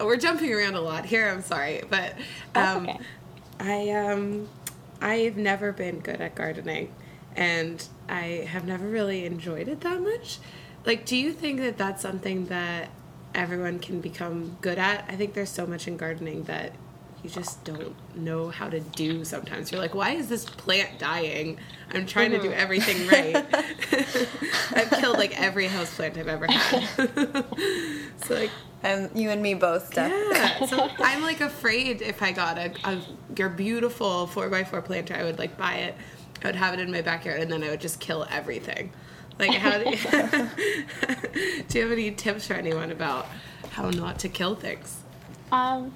We're 0.00 0.16
jumping 0.16 0.52
around 0.52 0.74
a 0.74 0.80
lot 0.80 1.04
here. 1.04 1.28
I'm 1.28 1.42
sorry, 1.42 1.82
but 1.88 2.14
um, 2.56 2.88
okay. 2.88 2.98
I 3.60 3.90
um, 3.90 4.48
I've 5.00 5.36
never 5.36 5.70
been 5.70 6.00
good 6.00 6.20
at 6.20 6.34
gardening, 6.34 6.92
and 7.36 7.86
I 8.08 8.46
have 8.48 8.66
never 8.66 8.86
really 8.86 9.24
enjoyed 9.24 9.68
it 9.68 9.80
that 9.80 10.00
much. 10.00 10.38
Like, 10.84 11.06
do 11.06 11.16
you 11.16 11.32
think 11.32 11.60
that 11.60 11.78
that's 11.78 12.02
something 12.02 12.46
that 12.46 12.90
everyone 13.34 13.78
can 13.78 14.00
become 14.00 14.56
good 14.60 14.78
at? 14.78 15.04
I 15.08 15.16
think 15.16 15.34
there's 15.34 15.50
so 15.50 15.66
much 15.66 15.88
in 15.88 15.96
gardening 15.96 16.44
that 16.44 16.72
you 17.24 17.30
just 17.30 17.64
don't 17.64 17.96
know 18.14 18.50
how 18.50 18.68
to 18.68 18.80
do 18.80 19.24
sometimes. 19.24 19.72
You're 19.72 19.80
like, 19.80 19.94
why 19.94 20.10
is 20.10 20.28
this 20.28 20.44
plant 20.44 20.98
dying? 20.98 21.58
I'm 21.92 22.04
trying 22.04 22.32
to 22.32 22.38
do 22.38 22.50
mm-hmm. 22.50 22.60
everything 22.60 23.06
right. 23.08 23.36
I've 24.76 24.90
killed 25.00 25.16
like 25.16 25.40
every 25.40 25.66
house 25.66 25.94
plant 25.94 26.18
I've 26.18 26.28
ever 26.28 26.46
had. 26.46 27.44
so 28.26 28.34
like 28.34 28.50
and 28.82 29.10
you 29.18 29.30
and 29.30 29.42
me 29.42 29.54
both, 29.54 29.86
Steph. 29.86 30.12
yeah. 30.32 30.66
So 30.66 30.90
I'm 30.98 31.22
like 31.22 31.40
afraid 31.40 32.02
if 32.02 32.22
I 32.22 32.32
got 32.32 32.58
a, 32.58 32.74
a 32.84 33.00
your 33.34 33.48
beautiful 33.48 34.26
four 34.26 34.54
x 34.54 34.68
four 34.68 34.82
planter, 34.82 35.14
I 35.14 35.24
would 35.24 35.38
like 35.38 35.56
buy 35.56 35.76
it. 35.76 35.94
I 36.42 36.48
would 36.48 36.56
have 36.56 36.74
it 36.74 36.80
in 36.80 36.90
my 36.90 37.02
backyard, 37.02 37.40
and 37.40 37.50
then 37.50 37.62
I 37.62 37.70
would 37.70 37.80
just 37.80 38.00
kill 38.00 38.26
everything. 38.30 38.92
Like, 39.38 39.54
how 39.54 39.78
do 39.78 39.90
you, 39.90 39.96
do 41.68 41.78
you 41.78 41.82
have 41.82 41.92
any 41.92 42.10
tips 42.12 42.46
for 42.46 42.54
anyone 42.54 42.90
about 42.90 43.26
how 43.70 43.90
not 43.90 44.18
to 44.20 44.28
kill 44.28 44.54
things? 44.54 45.02
Um, 45.50 45.92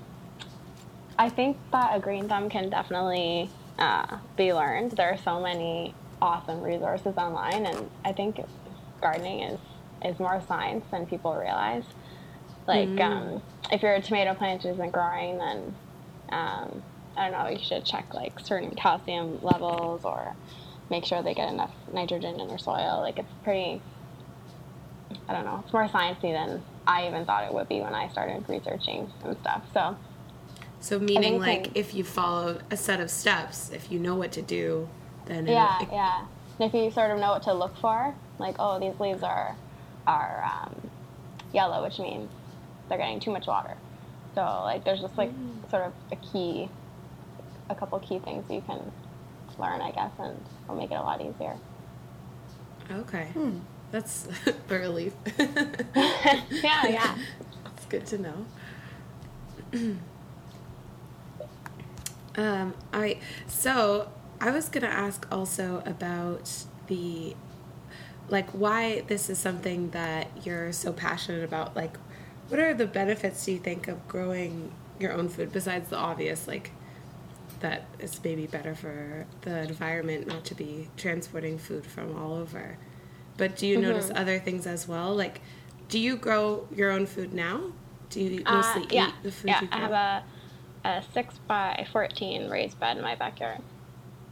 I 1.19 1.29
think 1.29 1.57
that 1.73 1.97
a 1.97 2.01
green 2.01 2.29
thumb 2.29 2.49
can 2.49 2.71
definitely 2.71 3.51
uh, 3.79 4.19
be 4.37 4.53
learned. 4.53 4.93
There 4.93 5.13
are 5.13 5.19
so 5.19 5.41
many 5.41 5.95
awesome 6.21 6.63
resources 6.63 7.17
online, 7.17 7.67
and 7.67 7.91
I 8.05 8.13
think 8.13 8.41
gardening 9.01 9.41
is 9.43 9.61
is 10.05 10.19
more 10.21 10.41
science 10.47 10.85
than 10.91 11.07
people 11.07 11.35
realize. 11.35 11.85
Like, 12.67 13.01
um, 13.01 13.43
if 13.73 13.83
your 13.83 14.01
tomato 14.01 14.35
plant 14.35 14.65
isn't 14.65 14.93
growing, 14.93 15.39
then 15.39 15.75
um, 16.29 16.83
I 17.19 17.29
don't 17.31 17.39
know. 17.45 17.49
You 17.51 17.59
should 17.63 17.85
check 17.85 18.15
like 18.15 18.39
certain 18.41 18.71
calcium 18.71 19.39
levels 19.43 20.05
or 20.05 20.35
make 20.91 21.05
sure 21.05 21.23
they 21.23 21.35
get 21.35 21.53
enough 21.53 21.73
nitrogen 21.93 22.39
in 22.41 22.49
their 22.49 22.59
soil. 22.59 23.01
Like, 23.01 23.19
it's 23.19 23.33
pretty 23.45 23.83
I 25.29 25.33
don't 25.33 25.45
know, 25.47 25.63
it's 25.65 25.73
more 25.73 25.89
sciencey 25.89 26.33
than 26.33 26.63
I 26.87 27.07
even 27.09 27.25
thought 27.25 27.45
it 27.45 27.53
would 27.53 27.69
be 27.69 27.81
when 27.81 27.95
I 27.95 28.09
started 28.09 28.45
researching 28.49 29.11
and 29.25 29.37
stuff. 29.39 29.63
So 29.73 29.97
So 30.81 30.99
meaning 30.99 31.39
like 31.39 31.65
things- 31.65 31.77
if 31.77 31.95
you 31.95 32.05
follow 32.05 32.59
a 32.71 32.77
set 32.77 33.01
of 33.01 33.11
steps, 33.11 33.71
if 33.71 33.91
you 33.91 33.99
know 33.99 34.15
what 34.15 34.33
to 34.33 34.43
do, 34.43 34.89
then 35.27 35.47
yeah, 35.47 35.83
it- 35.83 35.89
yeah. 35.93 36.25
And 36.61 36.69
if 36.69 36.75
you 36.75 36.91
sort 36.91 37.11
of 37.11 37.19
know 37.21 37.31
what 37.31 37.43
to 37.45 37.55
look 37.55 37.77
for, 37.79 38.15
like 38.39 38.57
oh, 38.59 38.79
these 38.79 38.99
leaves 39.01 39.23
are 39.23 39.57
are 40.07 40.45
um, 40.45 40.91
yellow, 41.53 41.83
which 41.83 41.99
means 41.99 42.31
they're 42.89 42.99
getting 42.99 43.21
too 43.21 43.31
much 43.31 43.47
water. 43.47 43.77
So 44.35 44.43
like 44.65 44.85
there's 44.85 45.01
just 45.01 45.17
like 45.17 45.33
sort 45.71 45.85
of 45.85 45.93
a 46.13 46.17
key, 46.17 46.69
a 47.71 47.75
couple 47.75 47.99
key 48.01 48.19
things 48.19 48.45
you 48.51 48.63
can 48.67 48.93
learn, 49.59 49.81
I 49.81 49.91
guess, 49.91 50.13
and 50.19 50.39
it'll 50.65 50.77
make 50.77 50.91
it 50.91 50.95
a 50.95 51.03
lot 51.03 51.21
easier. 51.21 51.57
Okay. 52.91 53.27
Hmm. 53.35 53.59
That's 53.91 54.29
a 54.71 54.75
relief. 54.75 55.15
yeah, 55.39 56.87
yeah. 56.87 57.19
It's 57.77 57.87
good 57.89 58.07
to 58.07 58.19
know. 58.19 58.47
um, 62.37 62.75
I 62.93 63.19
so 63.47 64.11
I 64.41 64.51
was 64.51 64.69
gonna 64.69 64.87
ask 64.87 65.27
also 65.31 65.83
about 65.87 66.51
the 66.87 67.35
like 68.29 68.51
why 68.51 69.03
this 69.07 69.31
is 69.31 69.39
something 69.39 69.91
that 69.91 70.29
you're 70.45 70.73
so 70.73 70.93
passionate 70.93 71.45
about. 71.45 71.75
Like, 71.75 71.97
what 72.49 72.61
are 72.61 72.75
the 72.75 72.87
benefits 72.87 73.45
do 73.45 73.53
you 73.53 73.59
think 73.59 73.89
of 73.89 74.07
growing 74.07 74.73
your 74.99 75.13
own 75.13 75.29
food 75.29 75.53
besides 75.53 75.89
the 75.91 75.97
obvious, 75.97 76.47
like 76.47 76.73
that 77.61 77.87
it's 77.99 78.23
maybe 78.23 78.47
better 78.47 78.75
for 78.75 79.27
the 79.43 79.63
environment 79.63 80.27
not 80.27 80.45
to 80.47 80.55
be 80.55 80.91
transporting 80.97 81.59
food 81.59 81.87
from 81.87 82.17
all 82.17 82.35
over. 82.35 82.79
But 83.37 83.57
do 83.57 83.67
you 83.67 83.77
notice 83.77 84.11
other 84.15 84.39
things 84.39 84.67
as 84.67 84.89
well? 84.89 85.15
Like, 85.15 85.41
do 85.89 85.99
you 85.99 86.17
grow 86.17 86.69
your 86.75 86.91
own 86.91 87.07
food 87.07 87.33
now? 87.33 87.73
Do 88.11 88.21
you 88.21 88.45
Uh, 88.47 88.53
mostly 88.53 88.87
yeah, 88.91 89.09
eat 89.09 89.23
the 89.23 89.31
food 89.33 89.49
yeah. 89.49 89.61
you 89.61 89.69
I 89.71 89.79
have 89.79 89.93
a, 89.93 90.25
a 90.85 91.03
six 91.13 91.39
by 91.47 91.87
fourteen 91.93 92.49
raised 92.49 92.79
bed 92.81 92.97
in 92.97 93.03
my 93.03 93.15
backyard. 93.15 93.63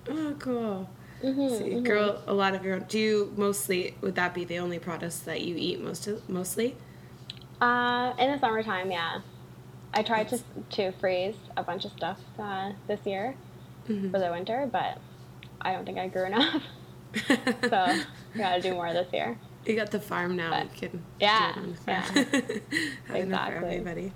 oh, 0.09 0.35
cool. 0.38 0.88
Mm-hmm, 1.23 1.49
so 1.49 1.64
you 1.64 1.80
grow 1.80 2.21
a 2.26 2.35
lot 2.35 2.54
of 2.54 2.64
your 2.64 2.76
own. 2.76 2.85
Do 2.88 2.99
you 2.99 3.33
mostly? 3.37 3.97
Would 4.00 4.14
that 4.16 4.35
be 4.35 4.45
the 4.45 4.59
only 4.59 4.78
produce 4.78 5.18
that 5.21 5.40
you 5.42 5.56
eat 5.56 5.80
most 5.80 6.06
of, 6.06 6.28
mostly? 6.28 6.76
Uh, 7.61 8.14
in 8.18 8.30
the 8.33 8.38
summertime, 8.38 8.90
yeah. 8.90 9.21
I 9.97 10.03
tried 10.03 10.29
to 10.29 10.38
to 10.71 10.93
freeze 10.93 11.35
a 11.57 11.62
bunch 11.62 11.85
of 11.85 11.93
stuff 11.93 12.21
uh, 12.38 12.73
this 12.87 13.00
year 13.05 13.35
Mm-hmm. 13.88 14.11
for 14.11 14.19
the 14.19 14.31
winter, 14.33 14.69
but 14.71 14.99
I 15.61 15.73
don't 15.73 15.85
think 15.87 15.97
I 15.97 16.09
grew 16.09 16.26
enough. 16.33 16.61
so 17.62 18.00
gotta 18.37 18.61
do 18.61 18.73
more 18.75 18.93
this 18.93 19.07
year. 19.12 19.38
You 19.65 19.76
got 19.76 19.91
the 19.93 20.00
farm 20.00 20.35
now. 20.37 20.50
But- 20.50 20.83
you 20.83 20.88
can 20.91 21.03
yeah, 21.21 21.53
do 21.55 21.61
it 21.61 21.62
on 21.62 21.71
the 21.71 21.76
farm. 21.76 22.62
Have 23.07 23.17
Exactly. 23.17 23.69
everybody. 23.76 24.12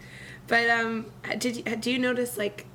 But 0.49 0.69
um, 0.71 1.07
did 1.39 1.57
you, 1.59 1.63
do 1.77 1.91
you 1.93 1.99
notice 2.01 2.37
like 2.37 2.67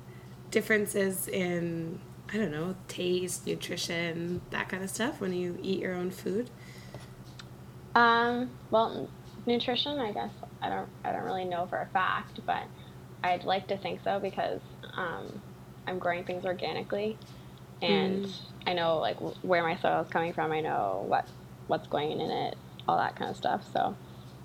differences 0.50 1.28
in 1.28 2.00
I 2.32 2.38
don't 2.38 2.50
know 2.50 2.74
taste, 2.88 3.46
nutrition, 3.46 4.40
that 4.50 4.68
kind 4.70 4.82
of 4.82 4.88
stuff 4.90 5.20
when 5.20 5.32
you 5.34 5.58
eat 5.62 5.80
your 5.80 5.94
own 5.94 6.10
food? 6.10 6.48
Um, 7.94 8.50
well, 8.70 9.08
nutrition, 9.46 9.98
I 9.98 10.12
guess 10.12 10.30
I 10.62 10.68
don't 10.68 10.88
I 11.04 11.12
don't 11.12 11.24
really 11.24 11.44
know 11.44 11.66
for 11.66 11.78
a 11.80 11.86
fact, 11.92 12.40
but 12.46 12.64
I'd 13.26 13.44
like 13.44 13.68
to 13.68 13.76
think 13.76 14.00
so 14.02 14.18
because 14.20 14.60
um, 14.96 15.42
I'm 15.86 15.98
growing 15.98 16.24
things 16.24 16.44
organically, 16.44 17.18
and 17.82 18.26
I 18.66 18.72
know 18.72 18.98
like 18.98 19.16
where 19.42 19.62
my 19.62 19.76
soil 19.76 20.02
is 20.02 20.08
coming 20.08 20.32
from. 20.32 20.52
I 20.52 20.60
know 20.60 21.04
what 21.06 21.28
what's 21.66 21.88
going 21.88 22.12
in 22.12 22.30
it, 22.30 22.56
all 22.88 22.96
that 22.98 23.16
kind 23.16 23.30
of 23.30 23.36
stuff. 23.36 23.64
So 23.72 23.96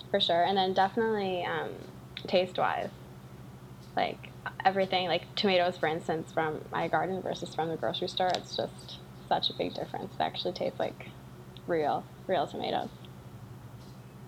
for 0.10 0.20
sure, 0.20 0.44
and 0.44 0.58
then 0.58 0.74
definitely 0.74 1.44
um, 1.44 1.72
taste 2.28 2.58
wise, 2.58 2.90
like 3.96 4.32
everything, 4.66 5.08
like 5.08 5.34
tomatoes, 5.36 5.78
for 5.78 5.88
instance, 5.88 6.32
from 6.34 6.62
my 6.72 6.88
garden 6.88 7.22
versus 7.22 7.54
from 7.56 7.70
the 7.70 7.78
grocery 7.78 8.08
store. 8.08 8.30
It's 8.36 8.56
just 8.56 9.00
such 9.28 9.50
a 9.50 9.54
big 9.58 9.74
difference. 9.74 10.14
It 10.20 10.24
actually 10.24 10.54
tastes 10.54 10.80
like 10.80 11.08
real 11.68 12.06
real 12.28 12.48
tomatoes. 12.48 12.90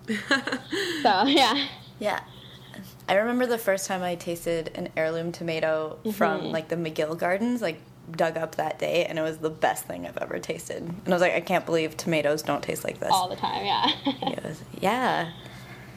So 1.02 1.24
yeah, 1.24 1.68
Yeah. 2.00 2.20
I 3.08 3.16
remember 3.16 3.46
the 3.46 3.58
first 3.58 3.88
time 3.88 4.02
I 4.02 4.16
tasted 4.16 4.72
an 4.76 4.90
heirloom 4.96 5.32
tomato 5.32 5.98
from 6.14 6.52
like 6.52 6.70
the 6.70 6.76
McGill 6.76 7.18
Gardens, 7.18 7.62
like 7.62 7.80
dug 8.12 8.38
up 8.38 8.56
that 8.56 8.80
day, 8.80 9.06
and 9.06 9.18
it 9.20 9.22
was 9.22 9.38
the 9.40 9.50
best 9.50 9.86
thing 9.86 10.06
I've 10.08 10.18
ever 10.18 10.40
tasted. 10.40 10.82
And 10.84 11.08
I 11.08 11.12
was 11.12 11.22
like, 11.22 11.34
I 11.34 11.42
can't 11.42 11.66
believe 11.66 11.98
tomatoes 11.98 12.42
don't 12.42 12.64
taste 12.64 12.84
like 12.84 13.00
this. 13.00 13.10
all 13.12 13.30
the 13.30 13.36
time. 13.36 13.66
Yeah. 13.66 13.92
It 14.32 14.44
was- 14.44 14.64
yeah. 14.80 15.32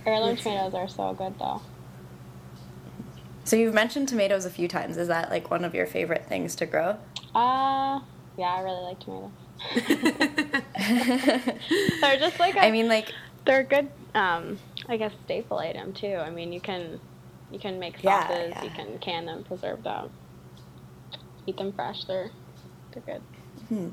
Heirloom 0.04 0.36
tomatoes 0.36 0.74
are 0.74 0.88
so 0.88 1.12
good 1.14 1.38
though. 1.38 1.60
So 3.44 3.54
you've 3.56 3.74
mentioned 3.74 4.08
tomatoes 4.08 4.44
a 4.44 4.50
few 4.50 4.66
times. 4.68 4.96
Is 4.96 5.06
that 5.08 5.30
like 5.30 5.50
one 5.50 5.64
of 5.64 5.74
your 5.74 5.86
favorite 5.86 6.26
things 6.26 6.54
to 6.56 6.66
grow? 6.66 6.96
Uh, 7.34 8.00
yeah, 8.36 8.54
I 8.54 8.60
really 8.62 8.82
like 8.82 9.00
tomatoes. 9.00 9.30
they're 12.00 12.18
just 12.18 12.38
like 12.40 12.56
a, 12.56 12.64
I 12.64 12.70
mean, 12.70 12.88
like, 12.88 13.12
they're 13.44 13.62
good. 13.62 13.88
Um, 14.14 14.58
I 14.88 14.96
guess 14.96 15.12
staple 15.24 15.58
item 15.58 15.92
too. 15.92 16.16
I 16.16 16.30
mean, 16.30 16.52
you 16.52 16.60
can 16.60 17.00
you 17.50 17.58
can 17.58 17.78
make 17.78 18.02
Yeah, 18.02 18.26
sauces. 18.28 18.50
yeah. 18.50 18.64
You 18.64 18.70
can 18.70 18.98
can 18.98 19.26
them, 19.26 19.44
preserve 19.44 19.82
them, 19.82 20.10
eat 21.46 21.56
them 21.56 21.72
fresh. 21.72 22.04
They're 22.04 22.30
they're 22.92 23.02
good. 23.02 23.22
Hmm. 23.68 23.88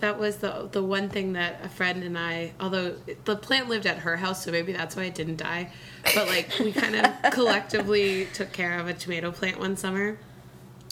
That 0.00 0.18
was 0.18 0.38
the 0.38 0.68
the 0.72 0.82
one 0.82 1.08
thing 1.10 1.34
that 1.34 1.60
a 1.64 1.68
friend 1.68 2.02
and 2.02 2.18
I, 2.18 2.54
although 2.58 2.96
the 3.24 3.36
plant 3.36 3.68
lived 3.68 3.86
at 3.86 3.98
her 3.98 4.16
house, 4.16 4.44
so 4.44 4.50
maybe 4.50 4.72
that's 4.72 4.96
why 4.96 5.04
it 5.04 5.14
didn't 5.14 5.36
die. 5.36 5.70
But 6.14 6.26
like 6.26 6.50
we 6.58 6.72
kind 6.72 6.96
of 6.96 7.12
collectively 7.32 8.26
took 8.32 8.52
care 8.52 8.78
of 8.80 8.88
a 8.88 8.94
tomato 8.94 9.30
plant 9.30 9.58
one 9.58 9.76
summer, 9.76 10.18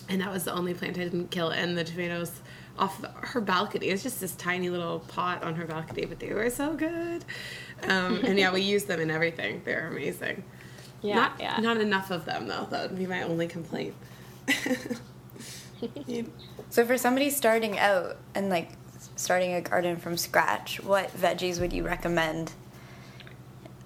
and 0.09 0.21
that 0.21 0.31
was 0.33 0.45
the 0.45 0.53
only 0.53 0.75
plant 0.75 0.99
I 0.99 1.05
didn't 1.05 1.31
kill. 1.31 1.49
And 1.51 1.77
the 1.77 1.85
tomatoes 1.85 2.41
off 2.79 3.03
her 3.25 3.41
balcony, 3.41 3.89
it 3.89 3.93
was 3.93 4.03
just 4.03 4.21
this 4.21 4.35
tiny 4.37 4.71
little 4.71 5.01
pot 5.01 5.43
on 5.43 5.55
her 5.57 5.65
balcony, 5.67 6.05
but 6.07 6.21
they 6.21 6.33
were 6.33 6.51
so 6.51 6.75
good. 6.75 7.25
Um, 7.89 8.21
and 8.25 8.39
yeah, 8.39 8.53
we 8.53 8.63
use 8.63 8.85
them 8.85 9.01
in 9.01 9.11
everything. 9.11 9.63
They're 9.65 9.89
amazing. 9.89 10.45
Yeah, 11.03 11.15
not, 11.17 11.41
yeah. 11.41 11.59
Not 11.59 11.79
enough 11.79 12.11
of 12.11 12.25
them 12.25 12.47
though. 12.47 12.67
That 12.71 12.91
would 12.91 12.99
be 12.99 13.07
my 13.07 13.23
only 13.23 13.49
complaint. 13.49 13.95
so 16.71 16.87
for 16.87 16.97
somebody 16.97 17.31
starting 17.31 17.79
out 17.79 18.17
and 18.35 18.49
like 18.51 18.71
starting 19.17 19.55
a 19.55 19.61
garden 19.61 19.97
from 19.97 20.17
scratch, 20.17 20.83
what 20.83 21.13
veggies 21.17 21.61
would 21.61 21.73
you 21.73 21.85
recommend 21.85 22.53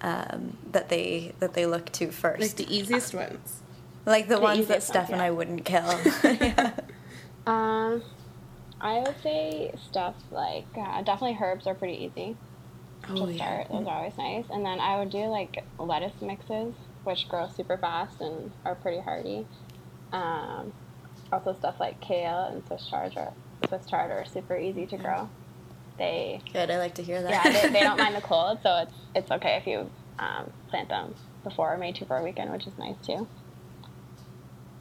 um, 0.02 0.56
that 0.72 0.88
they 0.88 1.32
that 1.40 1.54
they 1.54 1.66
look 1.66 1.90
to 1.92 2.10
first? 2.10 2.40
like 2.40 2.56
the 2.56 2.74
easiest 2.74 3.14
ones. 3.14 3.60
Like 4.04 4.28
the, 4.28 4.38
ones 4.38 4.66
that 4.68 4.78
easiest 4.78 4.94
ones, 4.94 5.06
Steph 5.06 5.10
and. 5.10 5.22
I 5.22 5.30
wouldn't 5.30 5.64
kill. 5.64 5.98
yeah. 6.22 6.72
Um, 7.46 8.02
I 8.80 8.98
would 8.98 9.14
say 9.22 9.72
stuff 9.88 10.16
like 10.32 10.66
uh, 10.76 11.02
definitely 11.02 11.38
herbs 11.40 11.68
are 11.68 11.74
pretty 11.74 12.04
easy. 12.04 12.36
Oh 13.10 13.26
to 13.26 13.32
yeah. 13.32 13.36
start. 13.36 13.68
Those 13.70 13.86
are 13.86 13.96
always 13.98 14.16
nice. 14.18 14.44
And 14.50 14.64
then 14.64 14.80
I 14.80 14.98
would 14.98 15.10
do 15.10 15.26
like 15.26 15.64
lettuce 15.78 16.20
mixes, 16.20 16.74
which 17.04 17.28
grow 17.28 17.48
super 17.48 17.76
fast 17.78 18.20
and 18.20 18.50
are 18.64 18.74
pretty 18.74 19.00
hardy. 19.00 19.46
Um, 20.12 20.72
also 21.32 21.52
stuff 21.54 21.76
like 21.80 22.00
kale 22.00 22.44
and 22.52 22.66
Swiss 22.66 22.86
chard 22.88 23.16
are 23.16 23.32
Swiss 23.68 23.86
chard 23.86 24.10
are 24.10 24.24
super 24.24 24.56
easy 24.56 24.86
to 24.86 24.96
grow. 24.96 25.28
They 25.98 26.40
Good. 26.52 26.70
I 26.70 26.78
like 26.78 26.94
to 26.96 27.02
hear 27.02 27.22
that. 27.22 27.30
yeah 27.30 27.62
they, 27.62 27.68
they 27.72 27.80
don't 27.80 27.98
mind 27.98 28.14
the 28.14 28.20
cold, 28.20 28.58
so 28.62 28.76
it's 28.78 28.94
it's 29.14 29.30
okay 29.30 29.56
if 29.56 29.66
you 29.66 29.90
um, 30.18 30.50
plant 30.68 30.88
them 30.88 31.14
before 31.44 31.76
May 31.76 31.92
two-four 31.92 32.18
a 32.18 32.24
weekend, 32.24 32.50
which 32.52 32.66
is 32.66 32.76
nice 32.78 32.96
too. 33.04 33.26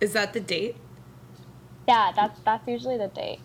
Is 0.01 0.13
that 0.13 0.33
the 0.33 0.39
date? 0.39 0.75
Yeah, 1.87 2.11
that's 2.15 2.39
that's 2.41 2.67
usually 2.67 2.97
the 2.97 3.07
date. 3.07 3.39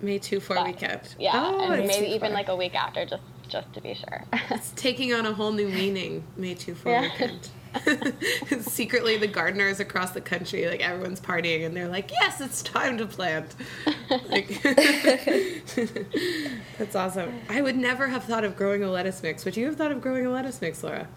May 0.00 0.18
2-4 0.18 0.48
But, 0.54 0.66
weekend. 0.66 1.14
Yeah, 1.18 1.32
Oh, 1.34 1.70
and 1.72 1.86
maybe 1.86 2.06
even 2.08 2.20
far. 2.28 2.30
like 2.30 2.48
a 2.48 2.56
week 2.56 2.74
after, 2.74 3.04
just 3.06 3.22
just 3.48 3.72
to 3.74 3.80
be 3.80 3.94
sure. 3.94 4.24
It's 4.50 4.72
taking 4.74 5.12
on 5.12 5.26
a 5.26 5.32
whole 5.32 5.52
new 5.52 5.68
meaning, 5.68 6.24
May 6.36 6.54
2-4 6.54 6.84
Yeah. 6.86 7.00
weekend. 7.02 7.48
Secretly, 8.64 9.16
the 9.18 9.26
gardeners 9.26 9.80
across 9.80 10.12
the 10.12 10.20
country, 10.20 10.66
like 10.68 10.80
everyone's 10.80 11.20
partying, 11.20 11.66
and 11.66 11.76
they're 11.76 11.88
like, 11.88 12.10
"Yes, 12.12 12.40
it's 12.40 12.62
time 12.62 12.96
to 12.98 13.06
plant." 13.06 13.54
Like, 14.28 14.62
that's 16.78 16.94
awesome. 16.94 17.34
I 17.48 17.62
would 17.62 17.76
never 17.76 18.06
have 18.08 18.24
thought 18.24 18.44
of 18.44 18.54
growing 18.56 18.82
a 18.84 18.90
lettuce 18.90 19.22
mix. 19.22 19.44
Would 19.44 19.56
you 19.56 19.66
have 19.66 19.76
thought 19.76 19.90
of 19.92 20.00
growing 20.00 20.24
a 20.24 20.30
lettuce 20.30 20.60
mix, 20.60 20.82
Laura? 20.84 21.08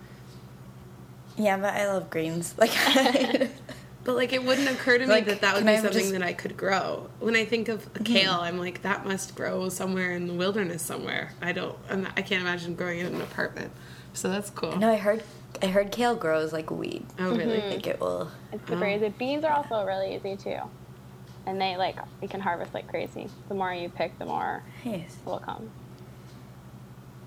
Yeah, 1.37 1.57
but 1.57 1.75
I 1.75 1.87
love 1.93 2.09
greens. 2.09 2.55
Like, 2.57 2.71
But 4.07 4.15
like, 4.15 4.31
it 4.31 4.41
wouldn't 4.45 4.69
occur 4.69 4.97
to 4.97 5.05
me 5.05 5.11
Like, 5.11 5.25
that 5.25 5.41
that 5.41 5.55
would 5.55 5.65
be 5.65 5.71
I 5.73 5.81
something 5.81 5.91
just- 5.99 6.11
that 6.13 6.23
I 6.23 6.31
could 6.31 6.55
grow. 6.55 7.09
When 7.19 7.35
I 7.35 7.43
think 7.43 7.67
of 7.67 7.85
a 7.93 7.99
kale, 7.99 8.31
I'm 8.39 8.57
like, 8.57 8.81
that 8.83 9.05
must 9.05 9.35
grow 9.35 9.67
somewhere 9.67 10.13
in 10.13 10.27
the 10.27 10.33
wilderness 10.33 10.81
somewhere. 10.81 11.33
I 11.41 11.51
don't. 11.51 11.77
I'm 11.89 12.03
not, 12.03 12.13
I 12.15 12.21
can't 12.21 12.39
imagine 12.41 12.73
growing 12.75 12.99
it 12.99 13.07
in 13.07 13.15
an 13.15 13.21
apartment. 13.21 13.69
So 14.13 14.29
that's 14.29 14.49
cool. 14.49 14.77
no, 14.77 14.89
I 14.89 14.95
heard 14.95 15.23
I 15.61 15.65
heard 15.67 15.91
kale 15.91 16.15
grows 16.15 16.53
like 16.53 16.71
weed. 16.71 17.05
Oh, 17.19 17.35
really? 17.35 17.59
think 17.59 17.85
it 17.85 17.99
will. 17.99 18.31
It's 18.53 18.65
super 18.69 18.87
easy. 18.87 19.09
Beans 19.09 19.43
are 19.43 19.51
also 19.51 19.85
really 19.85 20.15
easy 20.15 20.37
too, 20.37 20.59
and 21.45 21.59
they 21.59 21.75
like 21.75 21.97
you 22.21 22.29
can 22.29 22.39
harvest 22.39 22.73
like 22.73 22.87
crazy. 22.87 23.27
The 23.49 23.55
more 23.55 23.73
you 23.73 23.89
pick, 23.89 24.17
the 24.19 24.25
more 24.25 24.63
Yes. 24.85 25.17
will 25.25 25.39
come. 25.39 25.69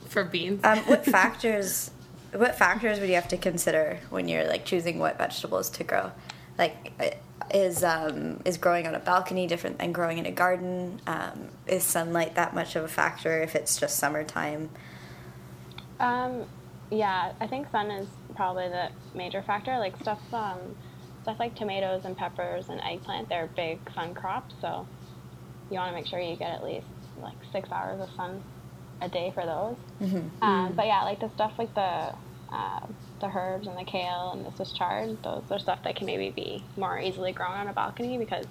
For 0.09 0.25
beans. 0.25 0.65
Um, 0.65 0.79
what 0.87 1.05
factors 1.19 1.91
what 2.33 2.57
factors 2.57 2.99
would 3.01 3.09
you 3.11 3.17
have 3.17 3.29
to 3.29 3.37
consider 3.37 3.99
when 4.09 4.29
you're 4.29 4.47
like 4.49 4.65
choosing 4.65 4.99
what 4.99 5.19
vegetables 5.19 5.69
to 5.71 5.85
grow? 5.85 6.13
Like, 6.61 7.17
is 7.53 7.83
um, 7.83 8.41
is 8.45 8.59
growing 8.59 8.87
on 8.87 8.95
a 8.95 8.99
balcony 8.99 9.47
different 9.47 9.79
than 9.79 9.93
growing 9.93 10.19
in 10.19 10.27
a 10.27 10.31
garden? 10.31 11.01
Um, 11.07 11.49
is 11.67 11.83
sunlight 11.83 12.35
that 12.35 12.55
much 12.55 12.77
of 12.77 12.85
a 12.85 12.89
factor 12.89 13.43
if 13.43 13.57
it's 13.57 13.81
just 13.81 13.97
summertime? 13.97 14.69
Um, 15.99 16.45
yeah, 16.91 17.33
I 17.41 17.47
think 17.47 17.71
sun 17.71 17.91
is 17.91 18.09
probably 18.37 18.69
the 18.69 18.91
major 19.15 19.43
factor. 19.43 19.79
Like 19.79 19.97
stuff, 20.01 20.21
um, 20.35 20.59
stuff 21.23 21.39
like 21.41 21.55
tomatoes 21.55 22.03
and 22.05 22.17
peppers 22.17 22.69
and 22.69 22.81
eggplant, 22.83 23.31
they're 23.31 23.49
big 23.57 23.79
sun 23.95 24.15
crops. 24.15 24.55
So 24.61 24.87
you 25.71 25.77
want 25.77 25.91
to 25.91 25.95
make 25.95 26.07
sure 26.07 26.21
you 26.21 26.37
get 26.37 26.51
at 26.51 26.63
least 26.63 26.87
like 27.23 27.37
six 27.53 27.71
hours 27.71 28.01
of 28.01 28.11
sun 28.17 28.43
a 29.01 29.09
day 29.09 29.31
for 29.35 29.47
those. 29.47 29.77
Mm-hmm. 30.03 30.45
Um, 30.45 30.73
but 30.75 30.87
yeah, 30.87 31.05
like 31.05 31.21
the 31.21 31.31
stuff 31.31 31.55
like 31.59 31.75
the 31.75 32.15
uh, 32.53 32.81
the 33.21 33.27
herbs 33.27 33.67
and 33.67 33.77
the 33.79 33.85
kale 33.85 34.33
and 34.33 34.45
the 34.45 34.51
Swiss 34.53 34.73
chard, 34.73 35.23
those 35.23 35.43
are 35.51 35.59
stuff 35.59 35.83
that 35.85 35.97
can 35.97 36.07
maybe 36.07 36.31
be 36.31 36.65
more 36.77 36.99
easily 36.99 37.33
grown 37.33 37.53
on 37.53 37.69
a 37.69 37.73
balcony 37.73 38.19
because 38.19 38.47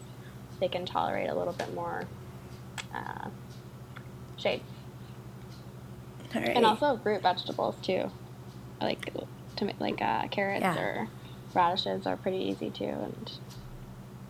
they 0.59 0.67
can 0.67 0.85
tolerate 0.85 1.29
a 1.29 1.35
little 1.35 1.53
bit 1.53 1.73
more 1.73 2.05
uh, 2.93 3.29
shade. 4.37 4.61
Right. 6.33 6.49
And 6.49 6.65
also 6.65 6.99
root 7.03 7.23
vegetables 7.23 7.75
too, 7.81 8.11
like 8.79 9.11
to 9.57 9.73
like 9.79 10.01
uh, 10.01 10.27
carrots 10.27 10.61
yeah. 10.61 10.79
or 10.79 11.07
radishes 11.53 12.05
are 12.05 12.17
pretty 12.17 12.37
easy 12.37 12.69
too, 12.69 12.85
and, 12.85 13.31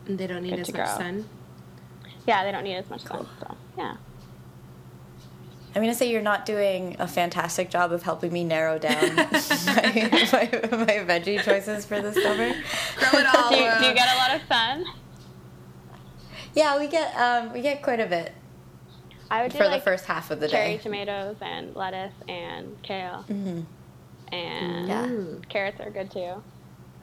and 0.08 0.18
they 0.18 0.26
don't 0.26 0.44
need 0.44 0.54
as 0.54 0.72
much 0.72 0.76
grow. 0.76 0.86
sun. 0.86 1.30
Yeah, 2.26 2.44
they 2.44 2.52
don't 2.52 2.64
need 2.64 2.78
as 2.78 2.90
much 2.90 3.04
cool. 3.06 3.26
sun. 3.26 3.28
So 3.40 3.58
yeah. 3.78 3.96
I'm 5.80 5.86
gonna 5.86 5.96
say 5.96 6.12
you're 6.12 6.22
not 6.22 6.46
doing 6.46 6.98
a 7.00 7.08
fantastic 7.08 7.70
job 7.70 7.94
of 7.94 8.04
helping 8.04 8.34
me 8.34 8.44
narrow 8.44 8.78
down 8.78 9.16
my, 9.16 9.30
my, 9.32 10.50
my, 10.74 11.00
veggie 11.08 11.42
choices 11.42 11.86
for 11.86 12.02
this 12.02 12.22
summer. 12.22 12.50
Grow 12.98 13.20
it 13.22 13.26
all. 13.34 13.50
do, 13.50 13.56
you, 13.56 13.72
do, 13.80 13.86
you, 13.86 13.94
get 13.94 14.14
a 14.14 14.18
lot 14.18 14.36
of 14.36 14.42
sun? 14.50 14.84
Yeah, 16.54 16.78
we 16.78 16.90
get 16.90 17.16
um, 17.16 17.54
we 17.54 17.62
get 17.62 17.82
quite 17.82 18.02
a 18.02 18.08
bit. 18.08 18.34
I 19.32 19.44
would 19.44 19.54
for 19.54 19.68
like 19.68 19.80
the 19.80 19.86
first 19.86 20.04
half 20.04 20.32
of 20.32 20.42
the 20.42 20.50
cherry 20.50 20.76
day. 20.76 20.84
tomatoes 20.84 21.38
and 21.40 21.74
lettuce 21.78 22.12
and 22.28 22.84
kale. 22.84 23.24
Mm-hmm. 23.30 23.62
And 24.36 24.88
yeah. 24.90 25.48
carrots 25.48 25.80
are 25.80 25.92
good 25.92 26.12
too. 26.12 26.44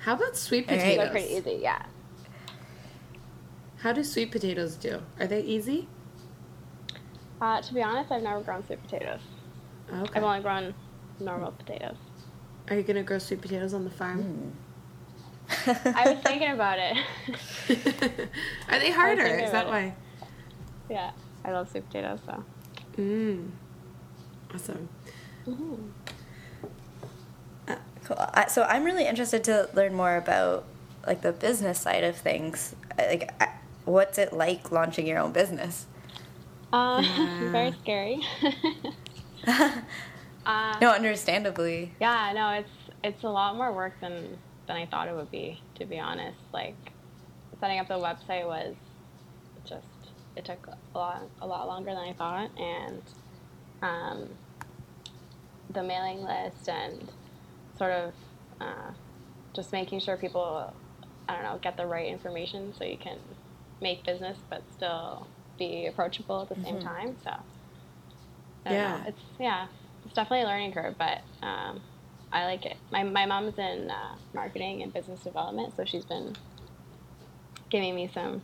How 0.00 0.16
about 0.16 0.36
sweet 0.36 0.66
potatoes? 0.66 0.98
They're 0.98 1.10
pretty 1.10 1.32
easy, 1.32 1.60
yeah. 1.62 1.82
How 3.78 3.94
do 3.94 4.04
sweet 4.04 4.30
potatoes 4.30 4.74
do? 4.76 5.00
Are 5.18 5.26
they 5.26 5.40
easy? 5.40 5.88
Uh, 7.40 7.60
to 7.60 7.74
be 7.74 7.82
honest, 7.82 8.10
I've 8.10 8.22
never 8.22 8.40
grown 8.40 8.66
sweet 8.66 8.82
potatoes. 8.82 9.20
Okay. 9.92 10.12
I've 10.14 10.22
only 10.22 10.40
grown 10.40 10.74
normal 11.20 11.52
potatoes. 11.52 11.96
Are 12.68 12.76
you 12.76 12.82
gonna 12.82 13.02
grow 13.02 13.18
sweet 13.18 13.40
potatoes 13.40 13.74
on 13.74 13.84
the 13.84 13.90
farm? 13.90 14.54
Mm. 15.48 15.94
I 15.94 16.12
was 16.12 16.22
thinking 16.24 16.50
about 16.50 16.78
it. 16.78 16.96
Are 18.68 18.78
they 18.78 18.90
harder? 18.90 19.26
Is 19.26 19.52
that 19.52 19.68
why? 19.68 19.94
Yeah, 20.90 21.12
I 21.44 21.52
love 21.52 21.70
sweet 21.70 21.86
potatoes. 21.86 22.18
So. 22.26 22.44
Mm. 22.96 23.50
Awesome. 24.52 24.88
Mm-hmm. 25.46 25.74
Uh, 27.68 27.76
cool. 28.04 28.16
so 28.48 28.62
I'm 28.64 28.84
really 28.84 29.06
interested 29.06 29.44
to 29.44 29.68
learn 29.74 29.94
more 29.94 30.16
about 30.16 30.64
like 31.06 31.22
the 31.22 31.32
business 31.32 31.80
side 31.80 32.02
of 32.02 32.16
things. 32.16 32.74
Like, 32.98 33.30
what's 33.84 34.18
it 34.18 34.32
like 34.32 34.72
launching 34.72 35.06
your 35.06 35.18
own 35.18 35.32
business? 35.32 35.86
Uh, 36.72 37.00
yeah. 37.00 37.52
very 37.52 37.72
scary. 37.80 38.20
uh, 39.46 40.78
no, 40.80 40.90
understandably. 40.90 41.92
Yeah, 42.00 42.32
no, 42.34 42.50
it's 42.50 42.90
it's 43.04 43.24
a 43.24 43.28
lot 43.28 43.56
more 43.56 43.72
work 43.72 43.94
than 44.00 44.38
than 44.66 44.76
I 44.76 44.86
thought 44.86 45.08
it 45.08 45.14
would 45.14 45.30
be. 45.30 45.60
To 45.76 45.86
be 45.86 45.98
honest, 45.98 46.38
like 46.52 46.74
setting 47.60 47.78
up 47.78 47.88
the 47.88 47.94
website 47.94 48.46
was 48.46 48.74
just 49.64 49.86
it 50.34 50.44
took 50.44 50.68
a 50.94 50.98
lot 50.98 51.22
a 51.40 51.46
lot 51.46 51.66
longer 51.68 51.90
than 51.90 52.02
I 52.02 52.12
thought, 52.12 52.50
and 52.58 53.02
um, 53.82 54.28
the 55.72 55.82
mailing 55.82 56.22
list 56.22 56.68
and 56.68 57.08
sort 57.78 57.92
of 57.92 58.14
uh, 58.60 58.90
just 59.54 59.72
making 59.72 60.00
sure 60.00 60.16
people 60.16 60.72
I 61.28 61.34
don't 61.34 61.44
know 61.44 61.58
get 61.62 61.76
the 61.76 61.86
right 61.86 62.06
information 62.06 62.74
so 62.76 62.84
you 62.84 62.96
can 62.96 63.18
make 63.80 64.04
business 64.04 64.38
but 64.48 64.62
still 64.74 65.26
be 65.58 65.86
approachable 65.86 66.42
at 66.42 66.48
the 66.48 66.54
same 66.56 66.76
mm-hmm. 66.76 66.86
time. 66.86 67.16
So 67.24 67.32
yeah, 68.64 68.96
know. 68.98 69.04
it's 69.08 69.22
yeah, 69.38 69.66
it's 70.04 70.14
definitely 70.14 70.42
a 70.42 70.46
learning 70.46 70.72
curve, 70.72 70.96
but 70.98 71.20
um, 71.42 71.80
I 72.32 72.44
like 72.44 72.66
it. 72.66 72.76
My 72.90 73.02
my 73.02 73.26
mom's 73.26 73.58
in 73.58 73.90
uh, 73.90 74.16
marketing 74.34 74.82
and 74.82 74.92
business 74.92 75.20
development, 75.20 75.74
so 75.76 75.84
she's 75.84 76.04
been 76.04 76.34
giving 77.70 77.94
me 77.94 78.10
some 78.12 78.42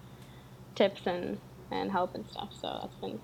tips 0.75 1.03
and 1.07 1.39
and 1.71 1.91
help 1.91 2.15
and 2.15 2.25
stuff. 2.31 2.51
So 2.61 2.79
that's 2.83 2.95
been 2.97 3.21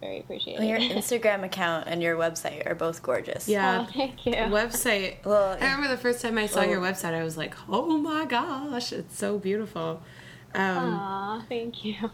very 0.00 0.20
appreciated. 0.20 0.60
Well, 0.60 0.68
your 0.68 0.78
Instagram 0.96 1.44
account 1.44 1.86
and 1.88 2.02
your 2.02 2.16
website 2.16 2.68
are 2.68 2.74
both 2.74 3.02
gorgeous. 3.02 3.48
Yeah, 3.48 3.86
oh, 3.86 3.92
thank 3.92 4.26
you. 4.26 4.32
Website. 4.32 5.24
Well, 5.24 5.56
I 5.60 5.64
remember 5.64 5.88
the 5.88 5.96
first 5.96 6.22
time 6.22 6.38
I 6.38 6.46
saw 6.46 6.60
well, 6.60 6.70
your 6.70 6.80
website, 6.80 7.14
I 7.14 7.22
was 7.22 7.36
like, 7.36 7.54
"Oh 7.68 7.98
my 7.98 8.24
gosh, 8.24 8.92
it's 8.92 9.18
so 9.18 9.38
beautiful." 9.38 10.02
Um, 10.54 10.94
Aw, 10.94 11.44
thank 11.48 11.84
you. 11.84 12.10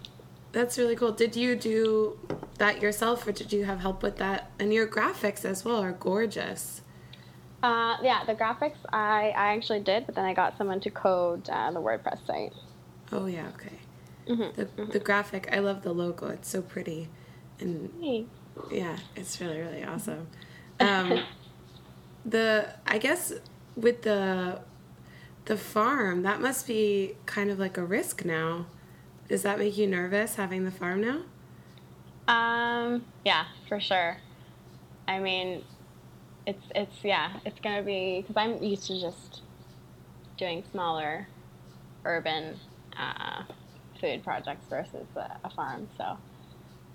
That's 0.57 0.79
really 0.79 0.97
cool. 0.97 1.13
Did 1.13 1.37
you 1.37 1.55
do 1.55 2.19
that 2.57 2.81
yourself, 2.81 3.27
or 3.27 3.33
did 3.33 3.53
you 3.53 3.67
have 3.67 3.81
help 3.81 4.03
with 4.03 4.17
that? 4.17 4.51
And 4.59 4.73
your 4.73 4.87
graphics 4.87 5.45
as 5.45 5.67
well 5.67 5.83
are 5.83 5.93
gorgeous. 5.93 6.81
Uh, 7.63 7.99
yeah, 8.03 8.25
the 8.25 8.35
graphics 8.35 8.79
I, 8.91 9.35
I 9.37 9.55
actually 9.55 9.81
did, 9.81 10.07
but 10.07 10.15
then 10.15 10.25
I 10.25 10.33
got 10.33 10.57
someone 10.57 10.81
to 10.81 10.91
code 10.91 11.47
uh, 11.51 11.71
the 11.73 11.83
WordPress 11.83 12.27
site. 12.27 12.55
Oh 13.13 13.27
yeah, 13.27 13.49
okay. 13.49 13.77
Mm-hmm, 14.27 14.59
the 14.59 14.65
mm-hmm. 14.65 14.91
the 14.93 14.99
graphic, 14.99 15.47
I 15.53 15.59
love 15.59 15.83
the 15.83 15.93
logo. 15.93 16.29
It's 16.29 16.49
so 16.49 16.63
pretty, 16.63 17.11
and 17.61 17.93
yeah, 18.71 18.97
it's 19.15 19.39
really 19.43 19.61
really 19.61 19.85
awesome. 19.85 20.27
Um, 20.81 21.23
the 22.25 22.75
I 22.87 22.97
guess 22.97 23.33
with 23.77 24.03
the 24.03 24.61
the 25.45 25.59
farm, 25.59 26.23
that 26.23 26.41
must 26.41 26.67
be 26.67 27.17
kind 27.27 27.51
of 27.51 27.59
like 27.59 27.77
a 27.77 27.85
risk 27.85 28.25
now 28.25 28.67
does 29.29 29.43
that 29.43 29.59
make 29.59 29.77
you 29.77 29.87
nervous 29.87 30.37
having 30.37 30.65
the 30.65 30.71
farm 30.71 31.01
now? 31.01 31.23
Um, 32.29 33.05
yeah, 33.25 33.47
for 33.69 33.81
sure. 33.81 34.19
I 35.09 35.19
mean, 35.19 35.65
it's 36.47 36.63
it's 36.75 36.97
yeah, 37.05 37.39
it's 37.45 37.61
gonna 37.61 37.83
be 37.83 38.23
because 38.23 38.37
I'm 38.37 38.63
used 38.63 38.87
to 38.87 39.01
just 39.01 39.43
doing 40.37 40.65
smaller, 40.71 41.29
urban 42.05 42.59
uh, 42.97 43.45
food 44.01 44.23
projects 44.25 44.67
versus 44.69 45.07
a, 45.17 45.39
a 45.45 45.51
farm. 45.51 45.89
So 45.97 46.17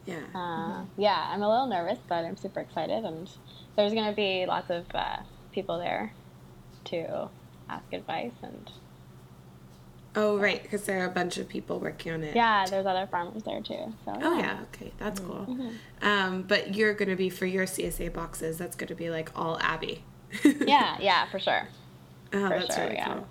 yeah, 0.05 0.23
uh, 0.33 0.37
mm-hmm. 0.37 1.01
yeah, 1.01 1.29
I'm 1.29 1.41
a 1.41 1.49
little 1.49 1.67
nervous, 1.67 1.99
but 2.07 2.25
I'm 2.25 2.37
super 2.37 2.61
excited, 2.61 3.03
and 3.03 3.29
there's 3.75 3.93
gonna 3.93 4.13
be 4.13 4.45
lots 4.45 4.69
of 4.69 4.85
uh, 4.93 5.17
people 5.53 5.79
there 5.79 6.13
to 6.85 7.29
ask 7.69 7.93
advice 7.93 8.31
and 8.41 8.71
Oh, 10.13 10.37
right, 10.37 10.61
because 10.61 10.83
there 10.83 11.01
are 11.01 11.05
a 11.05 11.11
bunch 11.11 11.37
of 11.37 11.47
people 11.47 11.79
working 11.79 12.11
on 12.11 12.23
it. 12.23 12.35
Yeah, 12.35 12.65
there's 12.65 12.85
other 12.85 13.07
farmers 13.07 13.43
there 13.43 13.61
too. 13.61 13.93
So, 14.03 14.13
oh 14.21 14.37
yeah, 14.37 14.59
okay, 14.73 14.91
that's 14.97 15.21
mm-hmm. 15.21 15.31
cool. 15.31 15.55
Mm-hmm. 15.55 16.07
Um, 16.07 16.41
but 16.43 16.75
you're 16.75 16.93
going 16.93 17.09
to 17.09 17.15
be 17.15 17.29
for 17.29 17.45
your 17.45 17.65
CSA 17.65 18.11
boxes. 18.11 18.57
That's 18.57 18.75
going 18.75 18.89
to 18.89 18.95
be 18.95 19.09
like 19.09 19.31
all 19.35 19.57
Abby. 19.61 20.03
yeah, 20.43 20.97
yeah, 20.99 21.29
for 21.29 21.39
sure. 21.39 21.67
Oh, 22.33 22.43
for 22.43 22.59
that's 22.59 22.75
sure, 22.75 22.83
really 22.83 22.95
yeah. 22.95 23.13
cool. 23.13 23.27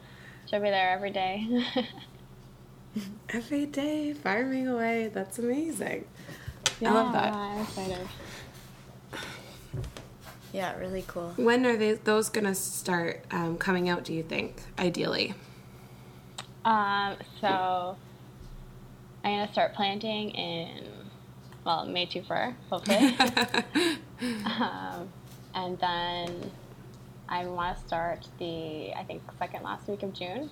She'll 0.46 0.60
be 0.60 0.70
there 0.70 0.90
every 0.90 1.10
day. 1.10 1.66
every 3.28 3.66
day, 3.66 4.14
farming 4.14 4.66
away. 4.66 5.10
That's 5.12 5.38
amazing. 5.38 6.06
Yeah, 6.80 6.90
I 6.90 6.94
love 6.94 7.12
that. 7.12 7.34
I'm 7.34 7.62
excited. 7.62 8.08
Yeah, 10.52 10.76
really 10.78 11.04
cool. 11.06 11.32
When 11.36 11.64
are 11.66 11.76
they, 11.76 11.92
those 11.92 12.28
going 12.28 12.46
to 12.46 12.54
start 12.54 13.24
um, 13.30 13.56
coming 13.58 13.88
out? 13.88 14.04
Do 14.04 14.12
you 14.12 14.22
think, 14.22 14.62
ideally? 14.78 15.34
Um, 16.64 17.16
so 17.40 17.96
I'm 19.24 19.38
gonna 19.38 19.52
start 19.52 19.74
planting 19.74 20.30
in 20.30 20.84
well 21.64 21.86
May 21.86 22.06
to 22.06 22.22
fur, 22.22 22.54
hopefully. 22.68 23.16
um, 24.44 25.08
and 25.54 25.78
then 25.78 26.50
I 27.28 27.46
want 27.46 27.78
to 27.78 27.86
start 27.86 28.28
the 28.38 28.92
I 28.94 29.04
think 29.06 29.22
second 29.38 29.62
last 29.62 29.88
week 29.88 30.02
of 30.02 30.12
June, 30.12 30.50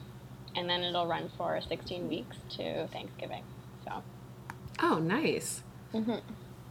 and 0.56 0.68
then 0.68 0.82
it'll 0.82 1.06
run 1.06 1.30
for 1.36 1.60
16 1.60 2.08
weeks 2.08 2.36
to 2.56 2.86
Thanksgiving. 2.88 3.42
So. 3.84 4.02
Oh, 4.80 4.98
nice. 4.98 5.62
Mm-hmm. 5.92 6.16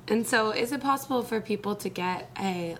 And 0.08 0.26
so, 0.26 0.52
is 0.52 0.72
it 0.72 0.82
possible 0.82 1.22
for 1.24 1.42
people 1.42 1.76
to 1.76 1.90
get 1.90 2.32
a? 2.40 2.78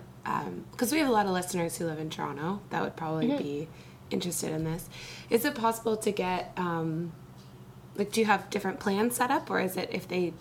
Because 0.72 0.92
um, 0.92 0.96
we 0.96 1.00
have 1.00 1.10
a 1.10 1.12
lot 1.12 1.26
of 1.26 1.32
listeners 1.32 1.78
who 1.78 1.86
live 1.86 2.00
in 2.00 2.10
Toronto, 2.10 2.62
that 2.70 2.82
would 2.82 2.96
probably 2.96 3.28
mm-hmm. 3.28 3.44
be 3.44 3.68
interested 4.10 4.52
in 4.52 4.64
this. 4.64 4.90
Is 5.30 5.46
it 5.46 5.56
possible 5.56 5.98
to 5.98 6.12
get, 6.12 6.52
um, 6.58 7.12
like, 7.96 8.12
do 8.12 8.20
you 8.20 8.26
have 8.26 8.50
different 8.50 8.80
plans 8.80 9.16
set 9.16 9.32
up, 9.32 9.50
or 9.50 9.60
is 9.60 9.78
it 9.78 9.90
if 9.92 10.08
they 10.08 10.34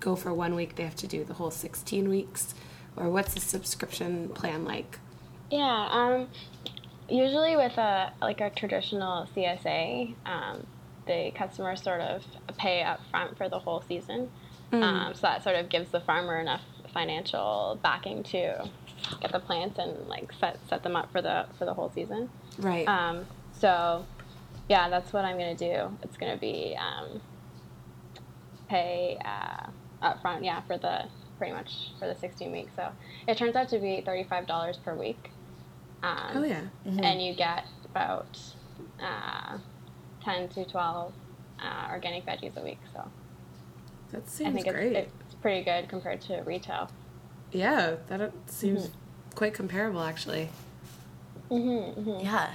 go 0.00 0.16
for 0.16 0.32
one 0.34 0.54
week, 0.54 0.76
they 0.76 0.82
have 0.82 0.96
to 0.96 1.06
do 1.06 1.24
the 1.24 1.34
whole 1.34 1.50
16 1.50 2.08
weeks? 2.08 2.54
Or 2.96 3.08
what's 3.08 3.34
the 3.34 3.40
subscription 3.40 4.28
plan 4.30 4.64
like? 4.64 4.98
Yeah, 5.50 5.88
um, 5.90 6.28
usually 7.08 7.56
with 7.56 7.76
a 7.78 8.12
like 8.20 8.40
a 8.40 8.50
traditional 8.50 9.26
CSA, 9.34 10.14
um, 10.26 10.66
the 11.06 11.32
customers 11.34 11.82
sort 11.82 12.00
of 12.00 12.24
pay 12.58 12.82
up 12.82 13.00
front 13.10 13.36
for 13.36 13.48
the 13.48 13.58
whole 13.58 13.82
season. 13.88 14.30
Mm. 14.72 14.82
Um, 14.82 15.14
so 15.14 15.20
that 15.22 15.44
sort 15.44 15.56
of 15.56 15.68
gives 15.68 15.90
the 15.90 16.00
farmer 16.00 16.40
enough 16.40 16.62
financial 16.92 17.78
backing 17.82 18.22
to 18.22 18.68
get 19.20 19.32
the 19.32 19.40
plants 19.40 19.78
and 19.78 20.08
like 20.08 20.32
set 20.40 20.58
set 20.68 20.82
them 20.82 20.96
up 20.96 21.10
for 21.12 21.20
the 21.22 21.46
for 21.58 21.64
the 21.64 21.74
whole 21.74 21.90
season. 21.94 22.30
Right. 22.58 22.86
Um, 22.88 23.26
so 23.52 24.04
yeah, 24.68 24.88
that's 24.88 25.12
what 25.12 25.24
I'm 25.24 25.38
gonna 25.38 25.54
do. 25.56 25.96
It's 26.02 26.16
gonna 26.16 26.36
be 26.36 26.76
um, 26.78 27.20
pay 28.68 29.18
uh, 29.24 29.66
up 30.00 30.20
front, 30.22 30.44
yeah, 30.44 30.60
for 30.62 30.78
the 30.78 31.04
pretty 31.38 31.52
much 31.52 31.90
for 31.98 32.06
the 32.06 32.14
16 32.14 32.52
weeks. 32.52 32.70
So 32.76 32.88
it 33.26 33.36
turns 33.36 33.56
out 33.56 33.68
to 33.70 33.78
be 33.78 34.02
$35 34.06 34.82
per 34.84 34.94
week. 34.94 35.30
Um, 36.02 36.18
oh 36.34 36.42
yeah. 36.44 36.62
and 36.84 37.22
you 37.22 37.34
get 37.34 37.64
about 37.84 38.38
uh, 39.00 39.58
10 40.24 40.48
to 40.50 40.64
12 40.64 41.12
uh, 41.60 41.88
organic 41.90 42.24
veggies 42.26 42.56
a 42.56 42.62
week. 42.62 42.78
So 42.92 43.04
That 44.12 44.22
I 44.24 44.28
seems 44.28 44.54
think 44.54 44.66
it's, 44.66 44.74
great. 44.74 44.92
it's 44.96 45.34
pretty 45.40 45.64
good 45.64 45.88
compared 45.88 46.20
to 46.22 46.42
retail. 46.42 46.90
Yeah, 47.52 47.96
that 48.08 48.32
seems 48.46 48.90
quite 49.34 49.54
comparable 49.54 50.02
actually. 50.02 50.48
Mm-hmm, 51.50 52.20
Yeah. 52.24 52.50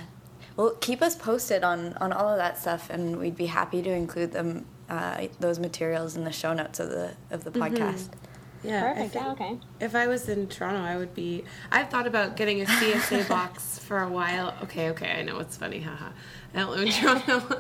Well, 0.55 0.71
keep 0.81 1.03
us 1.03 1.15
posted 1.15 1.63
on, 1.63 1.93
on 2.01 2.11
all 2.11 2.29
of 2.29 2.37
that 2.37 2.57
stuff, 2.57 2.89
and 2.89 3.17
we'd 3.19 3.37
be 3.37 3.45
happy 3.45 3.83
to 3.83 3.91
include 3.91 4.31
them 4.31 4.65
uh, 4.89 5.27
those 5.39 5.59
materials 5.59 6.15
in 6.15 6.23
the 6.23 6.31
show 6.31 6.53
notes 6.53 6.79
of 6.79 6.89
the 6.89 7.13
of 7.29 7.43
the 7.43 7.51
podcast. 7.51 8.09
Yeah. 8.63 8.93
Perfect. 8.93 9.13
think 9.13 9.23
Yeah, 9.23 9.31
okay. 9.33 9.57
If 9.79 9.93
I 9.95 10.07
was 10.07 10.29
in 10.29 10.47
Toronto, 10.47 10.81
I 10.81 10.97
would 10.97 11.13
be. 11.13 11.43
I've 11.71 11.89
thought 11.89 12.07
about 12.07 12.35
getting 12.35 12.61
a 12.61 12.65
CSA 12.65 13.27
box 13.29 13.77
for 13.77 14.01
a 14.01 14.09
while. 14.09 14.55
Okay, 14.63 14.89
okay, 14.89 15.11
I 15.11 15.21
know 15.21 15.37
it's 15.39 15.57
funny, 15.57 15.79
haha. 15.81 16.09
I 16.53 16.57
don't 16.59 16.71
live 16.71 16.87
in 16.87 16.91
Toronto. 16.91 17.35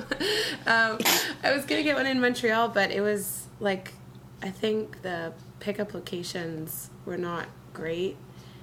um, 0.65 0.97
I 1.43 1.53
was 1.53 1.65
gonna 1.65 1.83
get 1.83 1.95
one 1.95 2.07
in 2.07 2.19
Montreal, 2.19 2.69
but 2.69 2.89
it 2.89 3.01
was 3.01 3.45
like, 3.59 3.93
I 4.41 4.49
think 4.49 5.03
the 5.03 5.33
pickup 5.59 5.93
locations 5.93 6.89
were 7.05 7.17
not 7.17 7.47
great. 7.73 8.17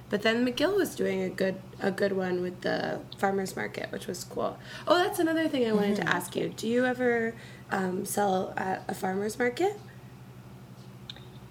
But 0.09 0.21
then 0.21 0.45
McGill 0.45 0.75
was 0.75 0.95
doing 0.95 1.21
a 1.23 1.29
good 1.29 1.55
a 1.79 1.91
good 1.91 2.13
one 2.13 2.41
with 2.41 2.61
the 2.61 2.99
farmers 3.17 3.55
market, 3.55 3.91
which 3.91 4.05
was 4.07 4.23
cool. 4.23 4.57
Oh, 4.87 4.97
that's 4.97 5.19
another 5.19 5.49
thing 5.49 5.67
I 5.67 5.71
wanted 5.71 5.95
to 5.97 6.07
ask 6.07 6.35
you. 6.35 6.49
Do 6.49 6.67
you 6.67 6.85
ever 6.85 7.33
um, 7.71 8.05
sell 8.05 8.53
at 8.55 8.83
a 8.87 8.93
farmers 8.93 9.39
market? 9.39 9.79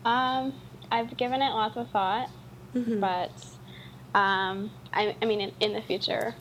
Um, 0.05 0.55
I've 0.91 1.17
given 1.17 1.43
it 1.43 1.51
lots 1.51 1.77
of 1.77 1.91
thought, 1.91 2.31
but 2.75 3.33
um, 4.15 4.71
I, 4.93 5.17
I 5.21 5.25
mean, 5.25 5.41
in, 5.41 5.53
in 5.61 5.73
the 5.73 5.83
future, 5.83 6.35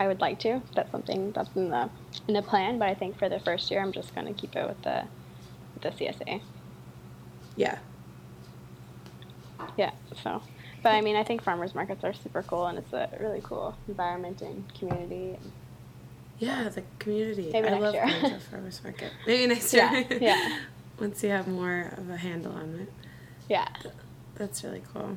I 0.00 0.08
would 0.08 0.20
like 0.20 0.40
to. 0.40 0.60
That's 0.74 0.90
something 0.90 1.30
that's 1.32 1.50
in 1.54 1.70
the 1.70 1.88
in 2.26 2.34
the 2.34 2.42
plan. 2.42 2.78
But 2.78 2.88
I 2.88 2.94
think 2.94 3.16
for 3.18 3.28
the 3.28 3.38
first 3.40 3.70
year, 3.70 3.80
I'm 3.80 3.92
just 3.92 4.14
going 4.14 4.26
to 4.26 4.32
keep 4.32 4.56
it 4.56 4.66
with 4.66 4.82
the 4.82 5.04
with 5.74 5.82
the 5.82 6.04
CSA. 6.04 6.40
Yeah. 7.56 7.78
Yeah. 9.76 9.90
So, 10.22 10.42
but 10.82 10.90
I 10.94 11.00
mean, 11.00 11.16
I 11.16 11.24
think 11.24 11.42
farmers 11.42 11.74
markets 11.74 12.04
are 12.04 12.12
super 12.12 12.42
cool, 12.42 12.66
and 12.66 12.78
it's 12.78 12.92
a 12.92 13.08
really 13.20 13.40
cool 13.42 13.76
environment 13.88 14.42
and 14.42 14.64
community. 14.74 15.38
Yeah, 16.38 16.68
the 16.70 16.82
community. 16.98 17.50
Maybe 17.52 17.68
I 17.68 17.70
next 17.72 17.82
love 17.82 17.94
year. 17.94 18.06
going 18.22 18.40
farmers 18.50 18.80
market. 18.82 19.12
Maybe 19.26 19.46
next 19.46 19.72
Yeah, 19.74 19.92
year. 19.92 20.18
yeah. 20.20 20.58
Once 21.00 21.22
you 21.22 21.30
have 21.30 21.48
more 21.48 21.92
of 21.96 22.08
a 22.10 22.16
handle 22.16 22.52
on 22.52 22.80
it. 22.80 22.92
Yeah. 23.48 23.68
That's 24.36 24.62
really 24.64 24.82
cool. 24.92 25.16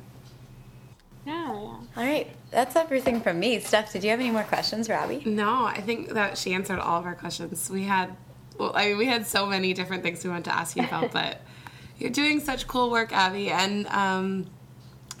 Yeah. 1.26 1.52
Yeah. 1.52 1.54
All 1.54 1.86
right, 1.96 2.28
that's 2.50 2.76
everything 2.76 3.20
from 3.22 3.38
me. 3.40 3.58
Steph, 3.60 3.92
did 3.92 4.04
you 4.04 4.10
have 4.10 4.20
any 4.20 4.30
more 4.30 4.42
questions, 4.42 4.88
Robbie? 4.90 5.22
No, 5.24 5.64
I 5.64 5.80
think 5.80 6.10
that 6.10 6.36
she 6.36 6.52
answered 6.52 6.78
all 6.78 7.00
of 7.00 7.06
our 7.06 7.14
questions. 7.14 7.70
We 7.70 7.84
had, 7.84 8.14
well, 8.58 8.72
I 8.74 8.88
mean, 8.88 8.98
we 8.98 9.06
had 9.06 9.26
so 9.26 9.46
many 9.46 9.72
different 9.72 10.02
things 10.02 10.22
we 10.22 10.28
wanted 10.30 10.44
to 10.46 10.54
ask 10.54 10.76
you 10.76 10.84
about, 10.84 11.12
but 11.12 11.40
you're 11.98 12.10
doing 12.10 12.40
such 12.40 12.66
cool 12.66 12.90
work, 12.90 13.12
Abby, 13.12 13.50
and 13.50 13.86
um, 13.88 14.46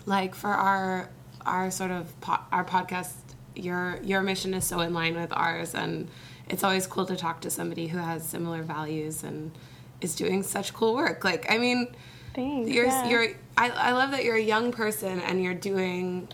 like 0.06 0.34
for 0.34 0.50
our 0.50 1.10
our 1.46 1.70
sort 1.70 1.90
of 1.90 2.18
po- 2.20 2.44
our 2.52 2.64
podcast, 2.64 3.12
your 3.54 3.98
your 4.02 4.22
mission 4.22 4.54
is 4.54 4.64
so 4.64 4.80
in 4.80 4.94
line 4.94 5.14
with 5.14 5.32
ours, 5.32 5.74
and 5.74 6.08
it's 6.48 6.64
always 6.64 6.86
cool 6.86 7.06
to 7.06 7.16
talk 7.16 7.40
to 7.42 7.50
somebody 7.50 7.88
who 7.88 7.98
has 7.98 8.26
similar 8.26 8.62
values 8.62 9.22
and 9.22 9.52
is 10.00 10.14
doing 10.14 10.42
such 10.42 10.74
cool 10.74 10.94
work. 10.94 11.24
Like, 11.24 11.50
I 11.50 11.58
mean, 11.58 11.94
Thanks. 12.34 12.70
you're 12.70 12.86
yeah. 12.86 13.08
you're 13.08 13.28
I, 13.56 13.70
I 13.70 13.92
love 13.92 14.10
that 14.10 14.24
you're 14.24 14.36
a 14.36 14.42
young 14.42 14.72
person 14.72 15.20
and 15.20 15.42
you're 15.42 15.54
doing 15.54 16.28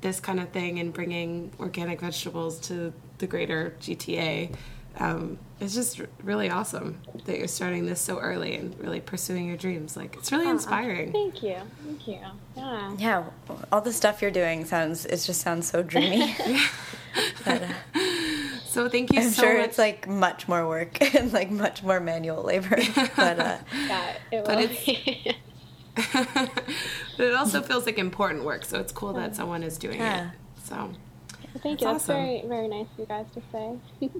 this 0.00 0.20
kind 0.20 0.40
of 0.40 0.50
thing 0.50 0.78
and 0.78 0.92
bringing 0.92 1.50
organic 1.58 2.00
vegetables 2.00 2.60
to 2.60 2.92
the 3.18 3.26
greater 3.26 3.74
GTA. 3.80 4.54
Um, 4.98 5.38
it's 5.60 5.74
just 5.74 6.00
really 6.22 6.50
awesome 6.50 7.00
that 7.24 7.38
you're 7.38 7.48
starting 7.48 7.86
this 7.86 8.00
so 8.00 8.18
early 8.18 8.56
and 8.56 8.78
really 8.80 9.00
pursuing 9.00 9.46
your 9.46 9.56
dreams. 9.56 9.96
Like 9.96 10.16
it's 10.16 10.30
really 10.32 10.48
inspiring. 10.48 11.12
Thank 11.12 11.42
you. 11.42 11.56
Thank 11.84 12.08
you. 12.08 12.18
Yeah. 12.56 12.94
Yeah, 12.98 13.24
all 13.72 13.80
the 13.80 13.92
stuff 13.92 14.20
you're 14.22 14.30
doing 14.30 14.64
sounds 14.64 15.04
it 15.06 15.18
just 15.18 15.40
sounds 15.40 15.68
so 15.70 15.82
dreamy. 15.82 16.34
but, 17.44 17.62
uh, 17.62 17.68
So 18.66 18.88
thank 18.88 19.12
you 19.12 19.20
I'm 19.20 19.30
so 19.30 19.42
sure 19.42 19.58
much. 19.58 19.68
it's 19.68 19.78
like 19.78 20.06
much 20.08 20.46
more 20.48 20.66
work 20.68 21.00
and 21.14 21.32
like 21.32 21.50
much 21.50 21.82
more 21.82 22.00
manual 22.00 22.42
labor. 22.42 22.76
But 23.16 23.38
uh, 23.40 23.58
Yeah. 23.86 24.12
It 24.32 24.44
But 24.44 24.56
will. 24.58 24.64
it's- 24.64 25.34
but 27.16 27.26
it 27.26 27.34
also 27.34 27.60
feels 27.62 27.86
like 27.86 27.98
important 27.98 28.44
work. 28.44 28.64
So 28.64 28.78
it's 28.78 28.92
cool 28.92 29.12
that 29.14 29.34
someone 29.34 29.62
is 29.64 29.78
doing 29.78 29.98
Yeah. 29.98 30.28
it. 30.28 30.32
So 30.64 30.90
Thank 31.62 31.80
you. 31.80 31.86
That's 31.88 32.06
That's 32.06 32.10
awesome. 32.10 32.16
very 32.16 32.42
very 32.46 32.68
nice 32.68 32.86
of 32.92 32.98
you 33.00 33.06
guys 33.06 33.26
to 33.34 33.42
say. 33.50 34.10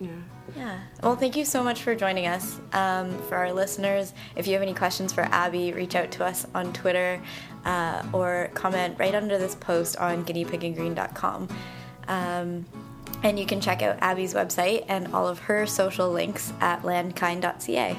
Yeah. 0.00 0.10
Yeah. 0.56 0.80
Well, 1.02 1.14
thank 1.14 1.36
you 1.36 1.44
so 1.44 1.62
much 1.62 1.82
for 1.82 1.94
joining 1.94 2.26
us. 2.26 2.58
Um, 2.72 3.16
for 3.28 3.36
our 3.36 3.52
listeners, 3.52 4.12
if 4.34 4.46
you 4.46 4.54
have 4.54 4.62
any 4.62 4.74
questions 4.74 5.12
for 5.12 5.20
Abby, 5.20 5.72
reach 5.72 5.94
out 5.94 6.10
to 6.12 6.24
us 6.24 6.46
on 6.54 6.72
Twitter 6.72 7.20
uh, 7.64 8.02
or 8.12 8.50
comment 8.54 8.98
right 8.98 9.14
under 9.14 9.38
this 9.38 9.54
post 9.54 9.96
on 9.98 10.24
guineapigandgreen.com. 10.24 11.48
Um, 12.08 12.66
and 13.22 13.38
you 13.38 13.46
can 13.46 13.60
check 13.60 13.82
out 13.82 13.98
Abby's 14.00 14.34
website 14.34 14.86
and 14.88 15.14
all 15.14 15.28
of 15.28 15.38
her 15.40 15.66
social 15.66 16.10
links 16.10 16.52
at 16.60 16.82
landkind.ca. 16.82 17.96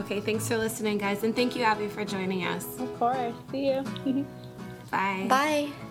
Okay, 0.00 0.20
thanks 0.20 0.48
for 0.48 0.58
listening, 0.58 0.98
guys, 0.98 1.22
and 1.22 1.34
thank 1.34 1.56
you, 1.56 1.62
Abby, 1.62 1.88
for 1.88 2.04
joining 2.04 2.44
us. 2.44 2.66
of 2.78 2.98
course. 2.98 3.34
See 3.50 3.68
you. 3.68 3.84
Bye. 4.90 5.26
Bye. 5.28 5.85